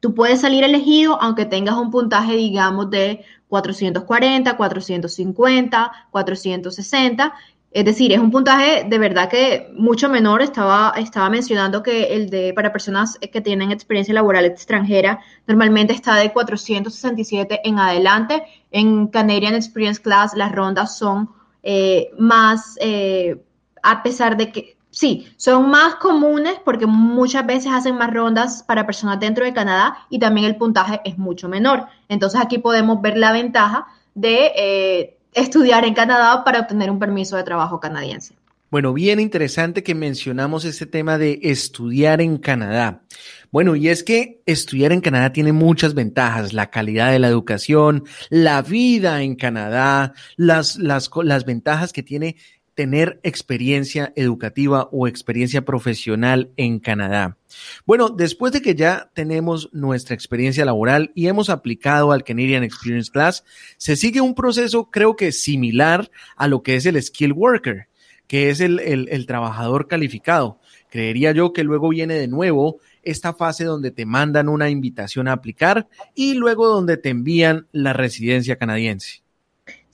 tú 0.00 0.14
puedes 0.14 0.40
salir 0.40 0.64
elegido 0.64 1.20
aunque 1.20 1.46
tengas 1.46 1.76
un 1.76 1.90
puntaje, 1.90 2.34
digamos, 2.34 2.90
de 2.90 3.24
440, 3.52 4.56
450, 4.56 5.92
460 6.10 7.34
es 7.72 7.86
decir, 7.86 8.12
es 8.12 8.18
un 8.18 8.30
puntaje 8.30 8.84
de 8.84 8.98
verdad 8.98 9.30
que 9.30 9.72
mucho 9.74 10.10
menor. 10.10 10.42
Estaba, 10.42 10.92
estaba 10.98 11.30
mencionando 11.30 11.82
que 11.82 12.14
el 12.14 12.28
de 12.28 12.52
para 12.52 12.70
personas 12.70 13.18
que 13.18 13.40
tienen 13.40 13.70
experiencia 13.70 14.12
laboral 14.12 14.44
extranjera 14.44 15.20
normalmente 15.46 15.94
está 15.94 16.16
de 16.16 16.32
467 16.32 17.60
en 17.64 17.78
adelante. 17.78 18.42
En 18.70 19.06
Canadian 19.06 19.54
Experience 19.54 20.02
Class 20.02 20.34
las 20.36 20.52
rondas 20.52 20.98
son 20.98 21.30
eh, 21.62 22.10
más, 22.18 22.76
eh, 22.80 23.42
a 23.82 24.02
pesar 24.02 24.36
de 24.36 24.52
que 24.52 24.76
sí, 24.92 25.26
son 25.36 25.68
más 25.68 25.96
comunes 25.96 26.54
porque 26.64 26.86
muchas 26.86 27.44
veces 27.44 27.72
hacen 27.72 27.96
más 27.96 28.12
rondas 28.12 28.62
para 28.62 28.86
personas 28.86 29.18
dentro 29.18 29.44
de 29.44 29.52
Canadá 29.52 30.06
y 30.08 30.20
también 30.20 30.46
el 30.46 30.54
puntaje 30.54 31.00
es 31.04 31.18
mucho 31.18 31.48
menor. 31.48 31.86
Entonces 32.08 32.40
aquí 32.40 32.58
podemos 32.58 33.02
ver 33.02 33.16
la 33.16 33.32
ventaja 33.32 33.88
de... 34.14 34.52
Eh, 34.54 35.16
estudiar 35.34 35.84
en 35.84 35.94
Canadá 35.94 36.44
para 36.44 36.60
obtener 36.60 36.90
un 36.90 36.98
permiso 36.98 37.36
de 37.36 37.42
trabajo 37.42 37.80
canadiense. 37.80 38.34
Bueno, 38.70 38.94
bien 38.94 39.20
interesante 39.20 39.82
que 39.82 39.94
mencionamos 39.94 40.64
este 40.64 40.86
tema 40.86 41.18
de 41.18 41.40
estudiar 41.42 42.22
en 42.22 42.38
Canadá. 42.38 43.02
Bueno, 43.50 43.76
y 43.76 43.88
es 43.88 44.02
que 44.02 44.40
estudiar 44.46 44.92
en 44.92 45.02
Canadá 45.02 45.30
tiene 45.30 45.52
muchas 45.52 45.92
ventajas, 45.92 46.54
la 46.54 46.70
calidad 46.70 47.12
de 47.12 47.18
la 47.18 47.28
educación, 47.28 48.04
la 48.30 48.62
vida 48.62 49.22
en 49.22 49.36
Canadá, 49.36 50.14
las, 50.36 50.76
las, 50.78 51.10
las 51.22 51.44
ventajas 51.44 51.92
que 51.92 52.02
tiene 52.02 52.36
tener 52.74 53.20
experiencia 53.22 54.12
educativa 54.16 54.88
o 54.92 55.06
experiencia 55.06 55.64
profesional 55.64 56.50
en 56.56 56.78
Canadá. 56.78 57.36
Bueno, 57.84 58.08
después 58.08 58.52
de 58.52 58.62
que 58.62 58.74
ya 58.74 59.10
tenemos 59.14 59.68
nuestra 59.72 60.14
experiencia 60.14 60.64
laboral 60.64 61.12
y 61.14 61.26
hemos 61.26 61.50
aplicado 61.50 62.12
al 62.12 62.24
Canadian 62.24 62.64
Experience 62.64 63.10
Class, 63.10 63.44
se 63.76 63.96
sigue 63.96 64.20
un 64.20 64.34
proceso 64.34 64.90
creo 64.90 65.16
que 65.16 65.32
similar 65.32 66.10
a 66.36 66.48
lo 66.48 66.62
que 66.62 66.76
es 66.76 66.86
el 66.86 67.00
Skill 67.02 67.32
Worker, 67.32 67.88
que 68.26 68.50
es 68.50 68.60
el, 68.60 68.80
el, 68.80 69.08
el 69.10 69.26
trabajador 69.26 69.88
calificado. 69.88 70.58
Creería 70.90 71.32
yo 71.32 71.52
que 71.52 71.64
luego 71.64 71.90
viene 71.90 72.14
de 72.14 72.28
nuevo 72.28 72.80
esta 73.02 73.34
fase 73.34 73.64
donde 73.64 73.90
te 73.90 74.06
mandan 74.06 74.48
una 74.48 74.70
invitación 74.70 75.28
a 75.28 75.32
aplicar 75.32 75.88
y 76.14 76.34
luego 76.34 76.68
donde 76.68 76.96
te 76.96 77.10
envían 77.10 77.66
la 77.72 77.92
residencia 77.92 78.56
canadiense. 78.56 79.21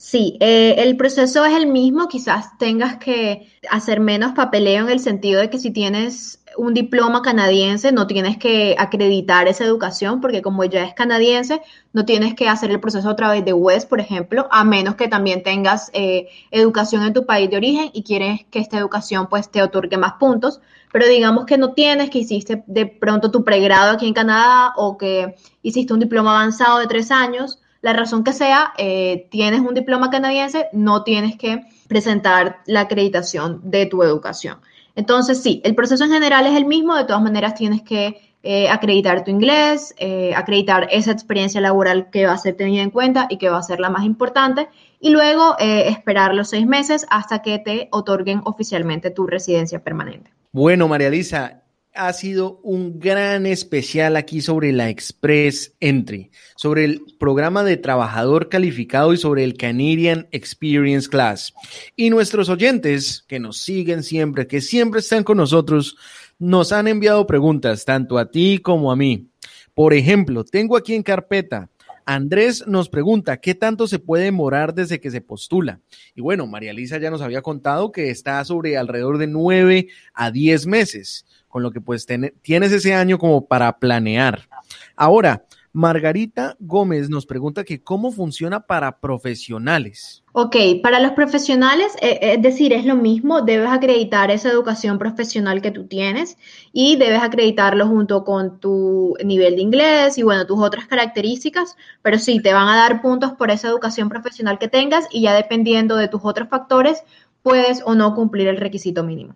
Sí, 0.01 0.37
eh, 0.39 0.75
el 0.77 0.95
proceso 0.95 1.43
es 1.43 1.53
el 1.53 1.67
mismo, 1.67 2.07
quizás 2.07 2.57
tengas 2.57 2.97
que 2.99 3.51
hacer 3.69 3.99
menos 3.99 4.31
papeleo 4.31 4.85
en 4.85 4.89
el 4.89 5.01
sentido 5.01 5.41
de 5.41 5.49
que 5.49 5.59
si 5.59 5.71
tienes 5.71 6.41
un 6.57 6.73
diploma 6.73 7.21
canadiense 7.21 7.91
no 7.91 8.07
tienes 8.07 8.37
que 8.37 8.75
acreditar 8.79 9.49
esa 9.49 9.65
educación 9.65 10.21
porque 10.21 10.41
como 10.41 10.63
ya 10.63 10.85
es 10.85 10.93
canadiense 10.93 11.61
no 11.91 12.05
tienes 12.05 12.33
que 12.33 12.47
hacer 12.47 12.71
el 12.71 12.79
proceso 12.79 13.09
a 13.09 13.15
través 13.17 13.43
de 13.43 13.51
WES, 13.51 13.85
por 13.87 13.99
ejemplo, 13.99 14.47
a 14.51 14.63
menos 14.63 14.95
que 14.95 15.09
también 15.09 15.43
tengas 15.43 15.91
eh, 15.93 16.29
educación 16.49 17.03
en 17.03 17.11
tu 17.11 17.25
país 17.25 17.49
de 17.49 17.57
origen 17.57 17.89
y 17.93 18.03
quieres 18.03 18.45
que 18.49 18.59
esta 18.59 18.77
educación 18.77 19.27
pues 19.27 19.51
te 19.51 19.61
otorgue 19.61 19.97
más 19.97 20.13
puntos, 20.13 20.61
pero 20.93 21.07
digamos 21.07 21.45
que 21.45 21.57
no 21.57 21.73
tienes, 21.73 22.09
que 22.09 22.19
hiciste 22.19 22.63
de 22.67 22.85
pronto 22.85 23.31
tu 23.31 23.43
pregrado 23.43 23.91
aquí 23.91 24.07
en 24.07 24.13
Canadá 24.13 24.71
o 24.77 24.97
que 24.97 25.35
hiciste 25.61 25.93
un 25.93 25.99
diploma 25.99 26.31
avanzado 26.39 26.79
de 26.79 26.87
tres 26.87 27.11
años 27.11 27.58
la 27.81 27.93
razón 27.93 28.23
que 28.23 28.33
sea, 28.33 28.73
eh, 28.77 29.27
tienes 29.31 29.61
un 29.61 29.73
diploma 29.73 30.09
canadiense, 30.09 30.67
no 30.73 31.03
tienes 31.03 31.37
que 31.37 31.61
presentar 31.87 32.57
la 32.65 32.81
acreditación 32.81 33.61
de 33.63 33.85
tu 33.85 34.03
educación. 34.03 34.57
Entonces, 34.95 35.41
sí, 35.41 35.61
el 35.63 35.75
proceso 35.75 36.03
en 36.03 36.11
general 36.11 36.45
es 36.45 36.55
el 36.55 36.65
mismo, 36.65 36.95
de 36.95 37.05
todas 37.05 37.21
maneras 37.21 37.55
tienes 37.55 37.81
que 37.81 38.21
eh, 38.43 38.69
acreditar 38.69 39.23
tu 39.23 39.31
inglés, 39.31 39.93
eh, 39.97 40.33
acreditar 40.35 40.87
esa 40.91 41.11
experiencia 41.11 41.61
laboral 41.61 42.09
que 42.09 42.25
va 42.25 42.33
a 42.33 42.37
ser 42.37 42.55
tenida 42.55 42.81
en 42.81 42.89
cuenta 42.89 43.27
y 43.29 43.37
que 43.37 43.49
va 43.49 43.59
a 43.59 43.63
ser 43.63 43.79
la 43.79 43.89
más 43.89 44.03
importante, 44.03 44.67
y 44.99 45.11
luego 45.11 45.55
esperar 45.59 46.35
los 46.35 46.49
seis 46.49 46.67
meses 46.67 47.05
hasta 47.09 47.41
que 47.41 47.59
te 47.59 47.87
otorguen 47.91 48.41
oficialmente 48.43 49.11
tu 49.11 49.27
residencia 49.27 49.81
permanente. 49.81 50.31
Bueno, 50.51 50.89
María 50.89 51.09
Lisa, 51.09 51.61
ha 51.93 52.13
sido 52.13 52.59
un 52.63 52.99
gran 52.99 53.45
especial 53.45 54.15
aquí 54.15 54.41
sobre 54.41 54.71
la 54.71 54.89
Express 54.89 55.75
Entry, 55.79 56.31
sobre 56.55 56.85
el 56.85 57.01
programa 57.19 57.63
de 57.63 57.77
trabajador 57.77 58.49
calificado 58.49 59.13
y 59.13 59.17
sobre 59.17 59.43
el 59.43 59.57
Canadian 59.57 60.27
Experience 60.31 61.09
Class. 61.09 61.53
Y 61.95 62.09
nuestros 62.09 62.49
oyentes 62.49 63.23
que 63.27 63.39
nos 63.39 63.57
siguen 63.57 64.03
siempre, 64.03 64.47
que 64.47 64.61
siempre 64.61 64.99
están 64.99 65.23
con 65.23 65.37
nosotros, 65.37 65.97
nos 66.37 66.71
han 66.71 66.87
enviado 66.87 67.27
preguntas 67.27 67.85
tanto 67.85 68.17
a 68.17 68.29
ti 68.29 68.59
como 68.59 68.91
a 68.91 68.95
mí. 68.95 69.27
Por 69.73 69.93
ejemplo, 69.93 70.43
tengo 70.43 70.77
aquí 70.77 70.93
en 70.95 71.03
carpeta 71.03 71.69
Andrés 72.09 72.65
nos 72.65 72.89
pregunta, 72.89 73.37
¿qué 73.37 73.53
tanto 73.53 73.87
se 73.87 73.99
puede 73.99 74.23
demorar 74.23 74.73
desde 74.73 74.99
que 74.99 75.11
se 75.11 75.21
postula? 75.21 75.79
Y 76.15 76.21
bueno, 76.21 76.47
María 76.47 76.73
Lisa 76.73 76.97
ya 76.97 77.11
nos 77.11 77.21
había 77.21 77.43
contado 77.43 77.91
que 77.91 78.09
está 78.09 78.43
sobre 78.45 78.77
alrededor 78.77 79.19
de 79.19 79.27
nueve 79.27 79.89
a 80.15 80.31
diez 80.31 80.65
meses 80.65 81.27
con 81.49 81.63
lo 81.63 81.71
que 81.71 81.81
pues 81.81 82.05
tienes 82.41 82.71
ese 82.71 82.93
año 82.93 83.17
como 83.17 83.45
para 83.45 83.77
planear. 83.77 84.47
Ahora, 84.95 85.43
Margarita 85.71 86.57
Gómez 86.59 87.09
nos 87.09 87.27
pregunta 87.27 87.63
que 87.63 87.83
cómo 87.83 88.11
funciona 88.11 88.61
para 88.61 88.99
profesionales. 88.99 90.23
Ok, 90.31 90.55
para 90.81 90.99
los 90.99 91.11
profesionales, 91.11 91.95
eh, 92.01 92.19
es 92.21 92.41
decir, 92.41 92.73
es 92.73 92.85
lo 92.85 92.95
mismo, 92.95 93.43
debes 93.43 93.69
acreditar 93.69 94.31
esa 94.31 94.49
educación 94.49 94.97
profesional 94.97 95.61
que 95.61 95.69
tú 95.69 95.85
tienes 95.85 96.37
y 96.73 96.95
debes 96.95 97.21
acreditarlo 97.21 97.85
junto 97.87 98.23
con 98.23 98.59
tu 98.59 99.15
nivel 99.23 99.57
de 99.57 99.61
inglés 99.61 100.17
y 100.17 100.23
bueno, 100.23 100.47
tus 100.47 100.59
otras 100.59 100.87
características, 100.87 101.75
pero 102.01 102.17
sí, 102.17 102.41
te 102.41 102.51
van 102.51 102.67
a 102.67 102.75
dar 102.75 103.01
puntos 103.01 103.33
por 103.33 103.51
esa 103.51 103.67
educación 103.67 104.09
profesional 104.09 104.57
que 104.57 104.69
tengas 104.69 105.05
y 105.11 105.21
ya 105.21 105.35
dependiendo 105.35 105.97
de 105.97 106.07
tus 106.07 106.21
otros 106.23 106.49
factores, 106.49 107.03
puedes 107.43 107.83
o 107.85 107.93
no 107.93 108.15
cumplir 108.15 108.47
el 108.47 108.57
requisito 108.57 109.03
mínimo. 109.03 109.35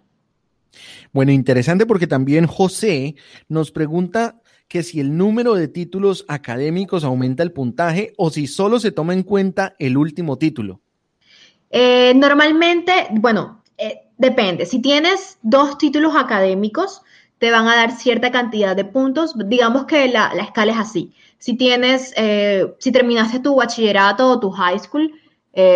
Bueno, 1.14 1.32
interesante 1.32 1.86
porque 1.86 2.08
también 2.08 2.48
José 2.48 3.16
nos 3.48 3.72
pregunta 3.72 4.42
que 4.68 4.82
si 4.82 5.00
el 5.00 5.16
número 5.16 5.54
de 5.54 5.68
títulos 5.68 6.26
académicos 6.28 7.04
aumenta 7.04 7.44
el 7.44 7.52
puntaje 7.52 8.14
o 8.18 8.32
si 8.32 8.48
solo 8.48 8.80
se 8.80 8.92
toma 8.92 9.14
en 9.14 9.22
cuenta 9.22 9.76
el 9.78 9.96
último 9.96 10.40
título. 10.40 10.82
Eh, 11.70 12.14
normalmente, 12.16 12.92
bueno, 13.12 13.62
eh, 13.78 14.10
depende. 14.18 14.66
Si 14.66 14.82
tienes 14.82 15.38
dos 15.44 15.78
títulos 15.78 16.16
académicos, 16.16 17.04
te 17.38 17.52
van 17.52 17.68
a 17.68 17.76
dar 17.76 17.92
cierta 17.92 18.32
cantidad 18.32 18.76
de 18.76 18.86
puntos. 18.86 19.36
Digamos 19.48 19.86
que 19.86 20.08
la, 20.08 20.32
escala 20.40 20.72
es 20.72 20.80
así. 20.80 21.14
Si 21.38 21.56
tienes, 21.56 22.12
eh, 22.18 22.74
si 22.80 22.92
terminaste 22.92 23.40
tu 23.40 23.56
bachillerato 23.56 24.28
o 24.28 24.40
tu 24.40 24.50
high 24.50 24.80
school, 24.80 25.14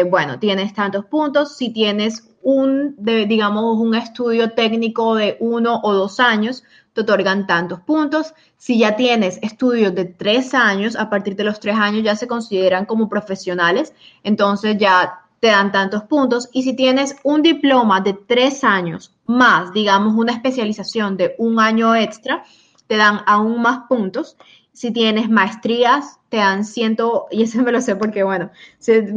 bueno, 0.09 0.39
tienes 0.39 0.73
tantos 0.73 1.05
puntos. 1.05 1.55
Si 1.55 1.69
tienes 1.69 2.27
un, 2.49 2.95
digamos, 2.97 3.77
un 3.77 3.93
estudio 3.93 4.51
técnico 4.51 5.15
de 5.15 5.35
uno 5.41 5.81
o 5.83 5.91
dos 5.91 6.21
años, 6.21 6.63
te 6.93 7.01
otorgan 7.01 7.45
tantos 7.45 7.81
puntos. 7.81 8.33
Si 8.55 8.79
ya 8.79 8.95
tienes 8.95 9.37
estudios 9.41 9.93
de 9.93 10.05
tres 10.05 10.53
años, 10.53 10.95
a 10.95 11.09
partir 11.09 11.35
de 11.35 11.43
los 11.43 11.59
tres 11.59 11.75
años 11.75 12.03
ya 12.03 12.15
se 12.15 12.25
consideran 12.25 12.85
como 12.85 13.09
profesionales, 13.09 13.93
entonces 14.23 14.77
ya 14.77 15.25
te 15.41 15.47
dan 15.47 15.73
tantos 15.73 16.03
puntos. 16.03 16.47
Y 16.53 16.63
si 16.63 16.73
tienes 16.73 17.17
un 17.23 17.41
diploma 17.41 17.99
de 17.99 18.13
tres 18.13 18.63
años 18.63 19.11
más, 19.25 19.73
digamos, 19.73 20.15
una 20.15 20.31
especialización 20.31 21.17
de 21.17 21.35
un 21.39 21.59
año 21.59 21.95
extra, 21.95 22.45
te 22.87 22.95
dan 22.95 23.23
aún 23.25 23.61
más 23.61 23.79
puntos. 23.89 24.37
Si 24.77 24.91
tienes 24.91 25.27
maestrías, 25.27 26.19
te 26.29 26.37
dan 26.37 26.63
ciento, 26.63 27.25
y 27.31 27.41
ese 27.41 27.63
me 27.63 27.71
lo 27.71 27.81
sé 27.81 27.95
porque, 27.95 28.21
bueno, 28.21 28.51
es 28.79 29.11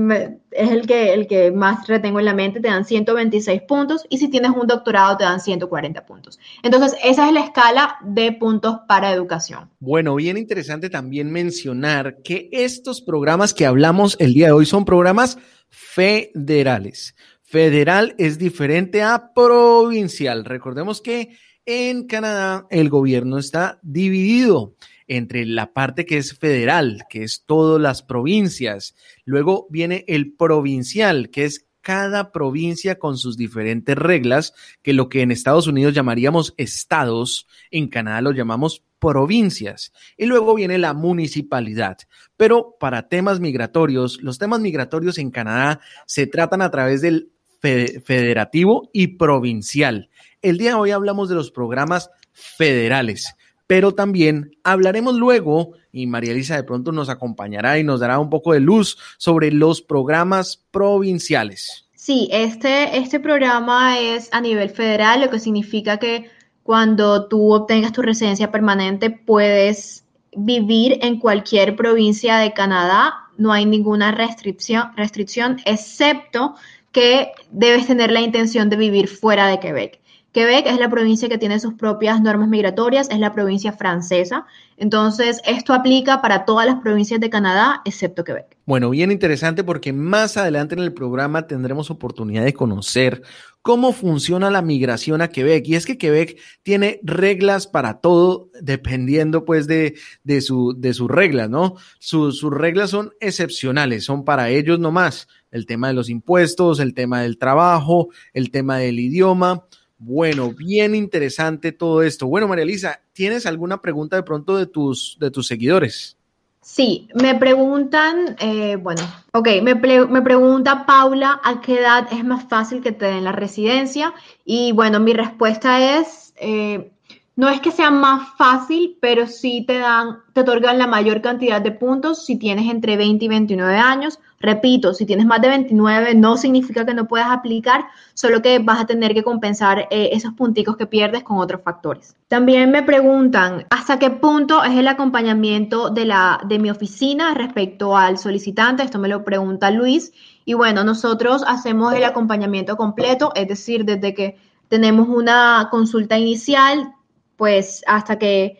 el 0.52 0.86
que, 0.86 1.12
el 1.12 1.26
que 1.26 1.52
más 1.52 1.86
retengo 1.86 2.18
en 2.18 2.24
la 2.24 2.32
mente, 2.32 2.60
te 2.60 2.68
dan 2.68 2.86
126 2.86 3.60
puntos, 3.68 4.06
y 4.08 4.16
si 4.16 4.28
tienes 4.28 4.52
un 4.52 4.66
doctorado, 4.66 5.18
te 5.18 5.24
dan 5.24 5.38
140 5.38 6.06
puntos. 6.06 6.38
Entonces, 6.62 6.98
esa 7.04 7.26
es 7.26 7.34
la 7.34 7.40
escala 7.40 7.98
de 8.02 8.32
puntos 8.32 8.78
para 8.88 9.12
educación. 9.12 9.68
Bueno, 9.80 10.14
bien 10.14 10.38
interesante 10.38 10.88
también 10.88 11.30
mencionar 11.30 12.22
que 12.22 12.48
estos 12.52 13.02
programas 13.02 13.52
que 13.52 13.66
hablamos 13.66 14.16
el 14.18 14.32
día 14.32 14.46
de 14.46 14.52
hoy 14.52 14.64
son 14.64 14.86
programas 14.86 15.36
federales. 15.68 17.14
Federal 17.42 18.14
es 18.16 18.38
diferente 18.38 19.02
a 19.02 19.34
provincial. 19.34 20.46
Recordemos 20.46 21.02
que 21.02 21.36
en 21.66 22.06
Canadá 22.06 22.66
el 22.70 22.88
gobierno 22.88 23.36
está 23.36 23.78
dividido 23.82 24.74
entre 25.10 25.44
la 25.44 25.72
parte 25.72 26.06
que 26.06 26.18
es 26.18 26.38
federal, 26.38 27.04
que 27.10 27.24
es 27.24 27.42
todas 27.44 27.82
las 27.82 28.04
provincias. 28.04 28.94
Luego 29.24 29.66
viene 29.68 30.04
el 30.06 30.32
provincial, 30.32 31.30
que 31.30 31.46
es 31.46 31.66
cada 31.80 32.30
provincia 32.30 33.00
con 33.00 33.18
sus 33.18 33.36
diferentes 33.36 33.98
reglas, 33.98 34.54
que 34.82 34.92
lo 34.92 35.08
que 35.08 35.22
en 35.22 35.32
Estados 35.32 35.66
Unidos 35.66 35.94
llamaríamos 35.94 36.54
estados, 36.58 37.48
en 37.72 37.88
Canadá 37.88 38.20
lo 38.20 38.30
llamamos 38.30 38.84
provincias. 39.00 39.92
Y 40.16 40.26
luego 40.26 40.54
viene 40.54 40.78
la 40.78 40.94
municipalidad. 40.94 41.98
Pero 42.36 42.76
para 42.78 43.08
temas 43.08 43.40
migratorios, 43.40 44.22
los 44.22 44.38
temas 44.38 44.60
migratorios 44.60 45.18
en 45.18 45.32
Canadá 45.32 45.80
se 46.06 46.28
tratan 46.28 46.62
a 46.62 46.70
través 46.70 47.00
del 47.00 47.32
federativo 47.60 48.90
y 48.92 49.16
provincial. 49.16 50.08
El 50.40 50.56
día 50.56 50.70
de 50.70 50.76
hoy 50.76 50.90
hablamos 50.92 51.28
de 51.28 51.34
los 51.34 51.50
programas 51.50 52.10
federales 52.32 53.34
pero 53.70 53.92
también 53.92 54.56
hablaremos 54.64 55.14
luego, 55.14 55.74
y 55.92 56.08
María 56.08 56.32
Elisa 56.32 56.56
de 56.56 56.64
pronto 56.64 56.90
nos 56.90 57.08
acompañará 57.08 57.78
y 57.78 57.84
nos 57.84 58.00
dará 58.00 58.18
un 58.18 58.28
poco 58.28 58.52
de 58.52 58.58
luz 58.58 58.98
sobre 59.16 59.52
los 59.52 59.80
programas 59.80 60.56
provinciales. 60.72 61.86
Sí, 61.94 62.28
este, 62.32 62.98
este 62.98 63.20
programa 63.20 63.96
es 64.00 64.28
a 64.32 64.40
nivel 64.40 64.70
federal, 64.70 65.20
lo 65.20 65.30
que 65.30 65.38
significa 65.38 65.98
que 65.98 66.28
cuando 66.64 67.28
tú 67.28 67.52
obtengas 67.52 67.92
tu 67.92 68.02
residencia 68.02 68.50
permanente 68.50 69.08
puedes 69.08 70.02
vivir 70.36 70.98
en 71.00 71.20
cualquier 71.20 71.76
provincia 71.76 72.38
de 72.38 72.52
Canadá, 72.52 73.14
no 73.38 73.52
hay 73.52 73.66
ninguna 73.66 74.10
restricción, 74.10 74.90
restricción 74.96 75.58
excepto 75.64 76.56
que 76.90 77.30
debes 77.52 77.86
tener 77.86 78.10
la 78.10 78.20
intención 78.20 78.68
de 78.68 78.74
vivir 78.74 79.06
fuera 79.06 79.46
de 79.46 79.60
Quebec. 79.60 80.00
Quebec 80.32 80.66
es 80.66 80.78
la 80.78 80.88
provincia 80.88 81.28
que 81.28 81.38
tiene 81.38 81.58
sus 81.58 81.74
propias 81.74 82.20
normas 82.20 82.48
migratorias, 82.48 83.10
es 83.10 83.18
la 83.18 83.32
provincia 83.32 83.72
francesa. 83.72 84.46
Entonces, 84.76 85.40
esto 85.44 85.74
aplica 85.74 86.22
para 86.22 86.44
todas 86.44 86.66
las 86.66 86.80
provincias 86.80 87.18
de 87.18 87.28
Canadá, 87.30 87.82
excepto 87.84 88.22
Quebec. 88.22 88.56
Bueno, 88.64 88.90
bien 88.90 89.10
interesante 89.10 89.64
porque 89.64 89.92
más 89.92 90.36
adelante 90.36 90.76
en 90.76 90.82
el 90.82 90.94
programa 90.94 91.48
tendremos 91.48 91.90
oportunidad 91.90 92.44
de 92.44 92.54
conocer 92.54 93.22
cómo 93.60 93.92
funciona 93.92 94.50
la 94.50 94.62
migración 94.62 95.20
a 95.20 95.28
Quebec. 95.28 95.66
Y 95.66 95.74
es 95.74 95.84
que 95.84 95.98
Quebec 95.98 96.38
tiene 96.62 97.00
reglas 97.02 97.66
para 97.66 98.00
todo, 98.00 98.50
dependiendo 98.62 99.44
pues 99.44 99.66
de, 99.66 99.96
de, 100.22 100.40
su, 100.40 100.74
de 100.78 100.94
sus 100.94 101.10
reglas, 101.10 101.50
¿no? 101.50 101.74
sus 101.98 102.40
reglas 102.42 102.90
son 102.90 103.10
excepcionales, 103.20 104.04
son 104.04 104.24
para 104.24 104.50
ellos 104.50 104.78
nomás. 104.78 105.26
El 105.50 105.66
tema 105.66 105.88
de 105.88 105.94
los 105.94 106.08
impuestos, 106.08 106.78
el 106.78 106.94
tema 106.94 107.22
del 107.22 107.36
trabajo, 107.36 108.10
el 108.32 108.52
tema 108.52 108.78
del 108.78 109.00
idioma. 109.00 109.66
Bueno, 110.02 110.52
bien 110.52 110.94
interesante 110.94 111.72
todo 111.72 112.02
esto. 112.02 112.26
Bueno, 112.26 112.48
María 112.48 112.64
Elisa, 112.64 113.02
¿tienes 113.12 113.44
alguna 113.44 113.82
pregunta 113.82 114.16
de 114.16 114.22
pronto 114.22 114.56
de 114.56 114.64
tus, 114.64 115.18
de 115.20 115.30
tus 115.30 115.46
seguidores? 115.46 116.16
Sí, 116.62 117.08
me 117.14 117.34
preguntan, 117.34 118.36
eh, 118.38 118.76
bueno, 118.76 119.02
ok, 119.32 119.48
me, 119.62 119.76
pregunta 119.76 120.86
Paula 120.86 121.38
a 121.44 121.60
qué 121.60 121.80
edad 121.80 122.08
es 122.12 122.24
más 122.24 122.48
fácil 122.48 122.80
que 122.80 122.92
te 122.92 123.06
den 123.06 123.24
la 123.24 123.32
residencia 123.32 124.14
y 124.44 124.72
bueno, 124.72 125.00
mi 125.00 125.12
respuesta 125.12 125.98
es, 125.98 126.32
eh, 126.36 126.92
no 127.36 127.48
es 127.48 127.60
que 127.60 127.70
sea 127.70 127.90
más 127.90 128.36
fácil, 128.36 128.98
pero 129.00 129.26
sí 129.26 129.64
te 129.66 129.78
dan, 129.78 130.18
te 130.34 130.40
otorgan 130.42 130.78
la 130.78 130.86
mayor 130.86 131.22
cantidad 131.22 131.60
de 131.60 131.72
puntos 131.72 132.26
si 132.26 132.36
tienes 132.36 132.70
entre 132.70 132.96
20 132.96 133.24
y 133.24 133.28
29 133.28 133.76
años. 133.76 134.18
Repito, 134.40 134.94
si 134.94 135.06
tienes 135.06 135.26
más 135.26 135.40
de 135.40 135.48
29 135.48 136.14
no 136.14 136.36
significa 136.36 136.84
que 136.84 136.94
no 136.94 137.06
puedas 137.06 137.30
aplicar, 137.30 137.86
solo 138.14 138.42
que 138.42 138.58
vas 138.58 138.80
a 138.80 138.86
tener 138.86 139.14
que 139.14 139.22
compensar 139.22 139.86
eh, 139.90 140.10
esos 140.12 140.34
punticos 140.34 140.76
que 140.76 140.86
pierdes 140.86 141.22
con 141.22 141.38
otros 141.38 141.62
factores. 141.62 142.16
También 142.28 142.70
me 142.70 142.82
preguntan 142.82 143.66
hasta 143.70 143.98
qué 143.98 144.10
punto 144.10 144.62
es 144.62 144.76
el 144.76 144.88
acompañamiento 144.88 145.90
de, 145.90 146.06
la, 146.06 146.40
de 146.46 146.58
mi 146.58 146.70
oficina 146.70 147.34
respecto 147.34 147.96
al 147.96 148.18
solicitante. 148.18 148.82
Esto 148.82 148.98
me 148.98 149.08
lo 149.08 149.24
pregunta 149.24 149.70
Luis. 149.70 150.12
Y 150.44 150.54
bueno, 150.54 150.84
nosotros 150.84 151.44
hacemos 151.46 151.94
el 151.94 152.04
acompañamiento 152.04 152.76
completo, 152.76 153.32
es 153.34 153.48
decir, 153.48 153.84
desde 153.84 154.14
que 154.14 154.36
tenemos 154.68 155.08
una 155.08 155.68
consulta 155.70 156.18
inicial, 156.18 156.94
pues 157.40 157.82
hasta 157.86 158.18
que 158.18 158.58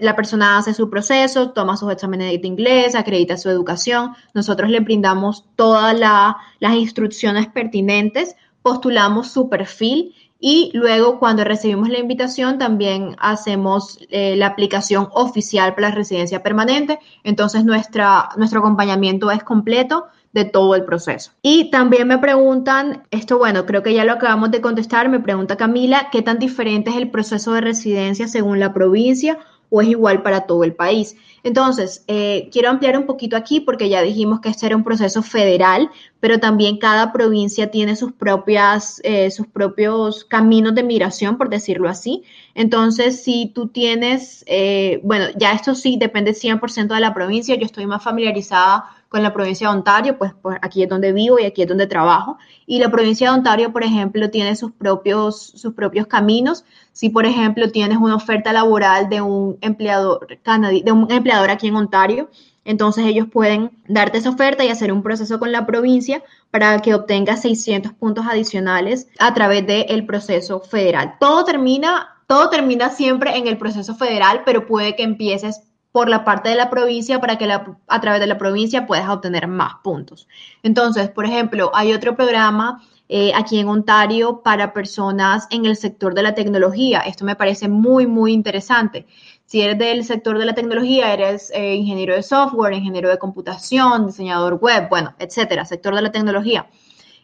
la 0.00 0.16
persona 0.16 0.58
hace 0.58 0.74
su 0.74 0.90
proceso, 0.90 1.52
toma 1.52 1.76
sus 1.76 1.92
exámenes 1.92 2.42
de 2.42 2.48
inglés, 2.48 2.96
acredita 2.96 3.36
su 3.36 3.48
educación, 3.48 4.16
nosotros 4.34 4.70
le 4.70 4.80
brindamos 4.80 5.44
todas 5.54 5.96
las 5.96 6.74
instrucciones 6.74 7.46
pertinentes, 7.46 8.34
postulamos 8.60 9.30
su 9.30 9.48
perfil 9.48 10.16
y 10.40 10.72
luego 10.74 11.20
cuando 11.20 11.44
recibimos 11.44 11.90
la 11.90 12.00
invitación 12.00 12.58
también 12.58 13.14
hacemos 13.20 14.00
eh, 14.10 14.34
la 14.34 14.48
aplicación 14.48 15.08
oficial 15.12 15.76
para 15.76 15.90
la 15.90 15.94
residencia 15.94 16.42
permanente, 16.42 16.98
entonces 17.22 17.64
nuestra, 17.64 18.30
nuestro 18.36 18.58
acompañamiento 18.58 19.30
es 19.30 19.44
completo 19.44 20.08
de 20.32 20.44
todo 20.44 20.74
el 20.74 20.84
proceso. 20.84 21.32
Y 21.42 21.70
también 21.70 22.08
me 22.08 22.18
preguntan, 22.18 23.04
esto 23.10 23.38
bueno, 23.38 23.66
creo 23.66 23.82
que 23.82 23.94
ya 23.94 24.04
lo 24.04 24.12
acabamos 24.12 24.50
de 24.50 24.60
contestar, 24.60 25.08
me 25.08 25.20
pregunta 25.20 25.56
Camila, 25.56 26.08
¿qué 26.12 26.22
tan 26.22 26.38
diferente 26.38 26.90
es 26.90 26.96
el 26.96 27.10
proceso 27.10 27.52
de 27.54 27.60
residencia 27.60 28.28
según 28.28 28.60
la 28.60 28.72
provincia 28.72 29.38
o 29.70 29.82
es 29.82 29.88
igual 29.88 30.22
para 30.22 30.42
todo 30.42 30.64
el 30.64 30.74
país? 30.74 31.16
Entonces, 31.42 32.04
eh, 32.08 32.48
quiero 32.52 32.68
ampliar 32.68 32.98
un 32.98 33.06
poquito 33.06 33.36
aquí 33.36 33.60
porque 33.60 33.88
ya 33.88 34.02
dijimos 34.02 34.40
que 34.40 34.48
este 34.48 34.66
era 34.66 34.76
un 34.76 34.84
proceso 34.84 35.22
federal, 35.22 35.90
pero 36.20 36.40
también 36.40 36.78
cada 36.78 37.12
provincia 37.12 37.70
tiene 37.70 37.96
sus 37.96 38.12
propias, 38.12 39.00
eh, 39.04 39.30
sus 39.30 39.46
propios 39.46 40.24
caminos 40.24 40.74
de 40.74 40.82
migración, 40.82 41.38
por 41.38 41.48
decirlo 41.48 41.88
así. 41.88 42.24
Entonces, 42.54 43.22
si 43.22 43.52
tú 43.54 43.68
tienes, 43.68 44.44
eh, 44.46 45.00
bueno, 45.04 45.26
ya 45.36 45.52
esto 45.52 45.74
sí 45.74 45.96
depende 45.98 46.34
100% 46.34 46.94
de 46.94 47.00
la 47.00 47.14
provincia, 47.14 47.54
yo 47.54 47.64
estoy 47.64 47.86
más 47.86 48.02
familiarizada 48.02 48.84
con 49.08 49.22
la 49.22 49.32
provincia 49.32 49.68
de 49.68 49.74
Ontario, 49.74 50.18
pues, 50.18 50.32
pues, 50.42 50.58
aquí 50.60 50.82
es 50.82 50.88
donde 50.88 51.12
vivo 51.12 51.38
y 51.38 51.44
aquí 51.44 51.62
es 51.62 51.68
donde 51.68 51.86
trabajo. 51.86 52.36
Y 52.66 52.78
la 52.78 52.90
provincia 52.90 53.30
de 53.30 53.38
Ontario, 53.38 53.72
por 53.72 53.82
ejemplo, 53.82 54.28
tiene 54.30 54.54
sus 54.54 54.72
propios, 54.72 55.40
sus 55.40 55.72
propios 55.72 56.06
caminos. 56.06 56.64
Si, 56.98 57.10
por 57.10 57.26
ejemplo, 57.26 57.70
tienes 57.70 57.96
una 57.98 58.16
oferta 58.16 58.52
laboral 58.52 59.08
de 59.08 59.20
un 59.20 59.56
empleador 59.60 60.26
de 60.26 60.90
un 60.90 61.08
empleador 61.08 61.48
aquí 61.48 61.68
en 61.68 61.76
Ontario, 61.76 62.28
entonces 62.64 63.06
ellos 63.06 63.28
pueden 63.32 63.70
darte 63.86 64.18
esa 64.18 64.30
oferta 64.30 64.64
y 64.64 64.68
hacer 64.68 64.92
un 64.92 65.04
proceso 65.04 65.38
con 65.38 65.52
la 65.52 65.64
provincia 65.64 66.24
para 66.50 66.80
que 66.80 66.94
obtengas 66.94 67.42
600 67.42 67.92
puntos 67.92 68.26
adicionales 68.26 69.06
a 69.20 69.32
través 69.32 69.64
del 69.64 70.06
proceso 70.06 70.58
federal. 70.58 71.14
Todo 71.20 71.44
termina, 71.44 72.16
todo 72.26 72.50
termina 72.50 72.90
siempre 72.90 73.36
en 73.36 73.46
el 73.46 73.58
proceso 73.58 73.94
federal, 73.94 74.42
pero 74.44 74.66
puede 74.66 74.96
que 74.96 75.04
empieces 75.04 75.60
por 75.92 76.08
la 76.08 76.24
parte 76.24 76.48
de 76.48 76.56
la 76.56 76.68
provincia 76.68 77.20
para 77.20 77.38
que 77.38 77.48
a 77.48 78.00
través 78.00 78.20
de 78.20 78.26
la 78.26 78.38
provincia 78.38 78.88
puedas 78.88 79.08
obtener 79.08 79.46
más 79.46 79.74
puntos. 79.84 80.26
Entonces, 80.64 81.10
por 81.10 81.26
ejemplo, 81.26 81.70
hay 81.74 81.92
otro 81.92 82.16
programa 82.16 82.82
eh, 83.08 83.32
aquí 83.34 83.58
en 83.58 83.68
Ontario 83.68 84.42
para 84.42 84.72
personas 84.72 85.46
en 85.50 85.66
el 85.66 85.76
sector 85.76 86.14
de 86.14 86.22
la 86.22 86.34
tecnología. 86.34 87.00
Esto 87.00 87.24
me 87.24 87.36
parece 87.36 87.68
muy, 87.68 88.06
muy 88.06 88.32
interesante. 88.32 89.06
Si 89.46 89.62
eres 89.62 89.78
del 89.78 90.04
sector 90.04 90.38
de 90.38 90.44
la 90.44 90.54
tecnología, 90.54 91.12
eres 91.14 91.50
eh, 91.54 91.74
ingeniero 91.74 92.14
de 92.14 92.22
software, 92.22 92.74
ingeniero 92.74 93.08
de 93.08 93.18
computación, 93.18 94.06
diseñador 94.06 94.54
web, 94.60 94.88
bueno, 94.90 95.14
etcétera, 95.18 95.64
sector 95.64 95.94
de 95.94 96.02
la 96.02 96.12
tecnología. 96.12 96.68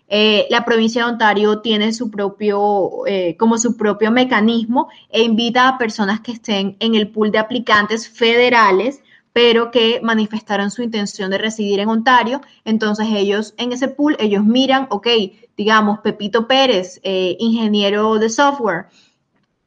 Eh, 0.08 0.46
la 0.50 0.64
provincia 0.64 1.04
de 1.04 1.12
Ontario 1.12 1.60
tiene 1.60 1.92
su 1.92 2.10
propio, 2.10 3.06
eh, 3.06 3.36
como 3.38 3.58
su 3.58 3.76
propio 3.76 4.10
mecanismo 4.10 4.88
e 5.10 5.22
invita 5.22 5.68
a 5.68 5.78
personas 5.78 6.20
que 6.20 6.32
estén 6.32 6.76
en 6.80 6.94
el 6.94 7.08
pool 7.08 7.30
de 7.30 7.38
aplicantes 7.38 8.08
federales, 8.08 9.02
pero 9.32 9.70
que 9.70 10.00
manifestaron 10.02 10.70
su 10.70 10.82
intención 10.82 11.30
de 11.30 11.38
residir 11.38 11.80
en 11.80 11.88
Ontario. 11.88 12.40
Entonces 12.64 13.08
ellos 13.10 13.54
en 13.56 13.72
ese 13.72 13.88
pool, 13.88 14.16
ellos 14.20 14.44
miran, 14.44 14.86
ok, 14.90 15.08
digamos, 15.56 16.00
Pepito 16.00 16.46
Pérez, 16.46 17.00
eh, 17.02 17.36
ingeniero 17.38 18.18
de 18.18 18.28
software, 18.28 18.86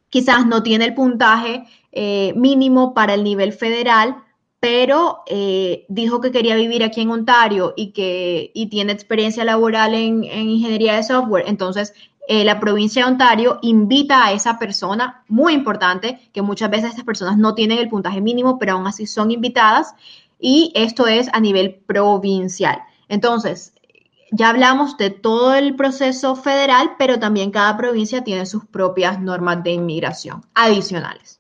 quizás 0.10 0.46
no 0.46 0.64
tiene 0.64 0.86
el 0.86 0.94
puntaje 0.94 1.66
mínimo 2.36 2.94
para 2.94 3.16
el 3.16 3.24
nivel 3.24 3.54
federal, 3.54 4.18
pero 4.60 5.24
eh, 5.28 5.86
dijo 5.88 6.20
que 6.20 6.32
quería 6.32 6.56
vivir 6.56 6.84
aquí 6.84 7.02
en 7.02 7.12
Ontario 7.12 7.74
y 7.76 7.92
que 7.92 8.52
tiene 8.72 8.92
experiencia 8.92 9.44
laboral 9.44 9.94
en, 9.94 10.24
ingeniería 10.24 10.96
de 10.96 11.04
software. 11.04 11.46
Entonces, 11.48 11.94
eh, 12.28 12.44
la 12.44 12.60
provincia 12.60 13.06
de 13.06 13.12
Ontario 13.12 13.60
invita 13.62 14.26
a 14.26 14.34
esa 14.34 14.58
persona, 14.60 15.24
muy 15.28 15.54
importante, 15.54 16.30
que 16.34 16.42
muchas 16.42 16.70
veces 16.70 16.90
estas 16.90 17.06
personas 17.06 17.38
no 17.38 17.54
tienen 17.54 17.78
el 17.78 17.88
puntaje 17.88 18.20
mínimo, 18.20 18.58
pero 18.58 18.74
aún 18.74 18.88
así 18.88 19.06
son 19.06 19.32
invitadas, 19.32 19.94
y 20.40 20.72
esto 20.76 21.08
es 21.08 21.30
a 21.34 21.40
nivel 21.40 21.76
provincial. 21.86 22.80
Entonces, 23.08 23.74
ya 24.32 24.50
hablamos 24.50 24.98
de 24.98 25.10
todo 25.10 25.56
el 25.56 25.76
proceso 25.76 26.36
federal, 26.36 26.96
pero 26.98 27.20
también 27.20 27.52
cada 27.52 27.78
provincia 27.78 28.24
tiene 28.24 28.46
sus 28.46 28.66
propias 28.66 29.22
normas 29.22 29.64
de 29.64 29.72
inmigración 29.72 30.46
adicionales. 30.54 31.40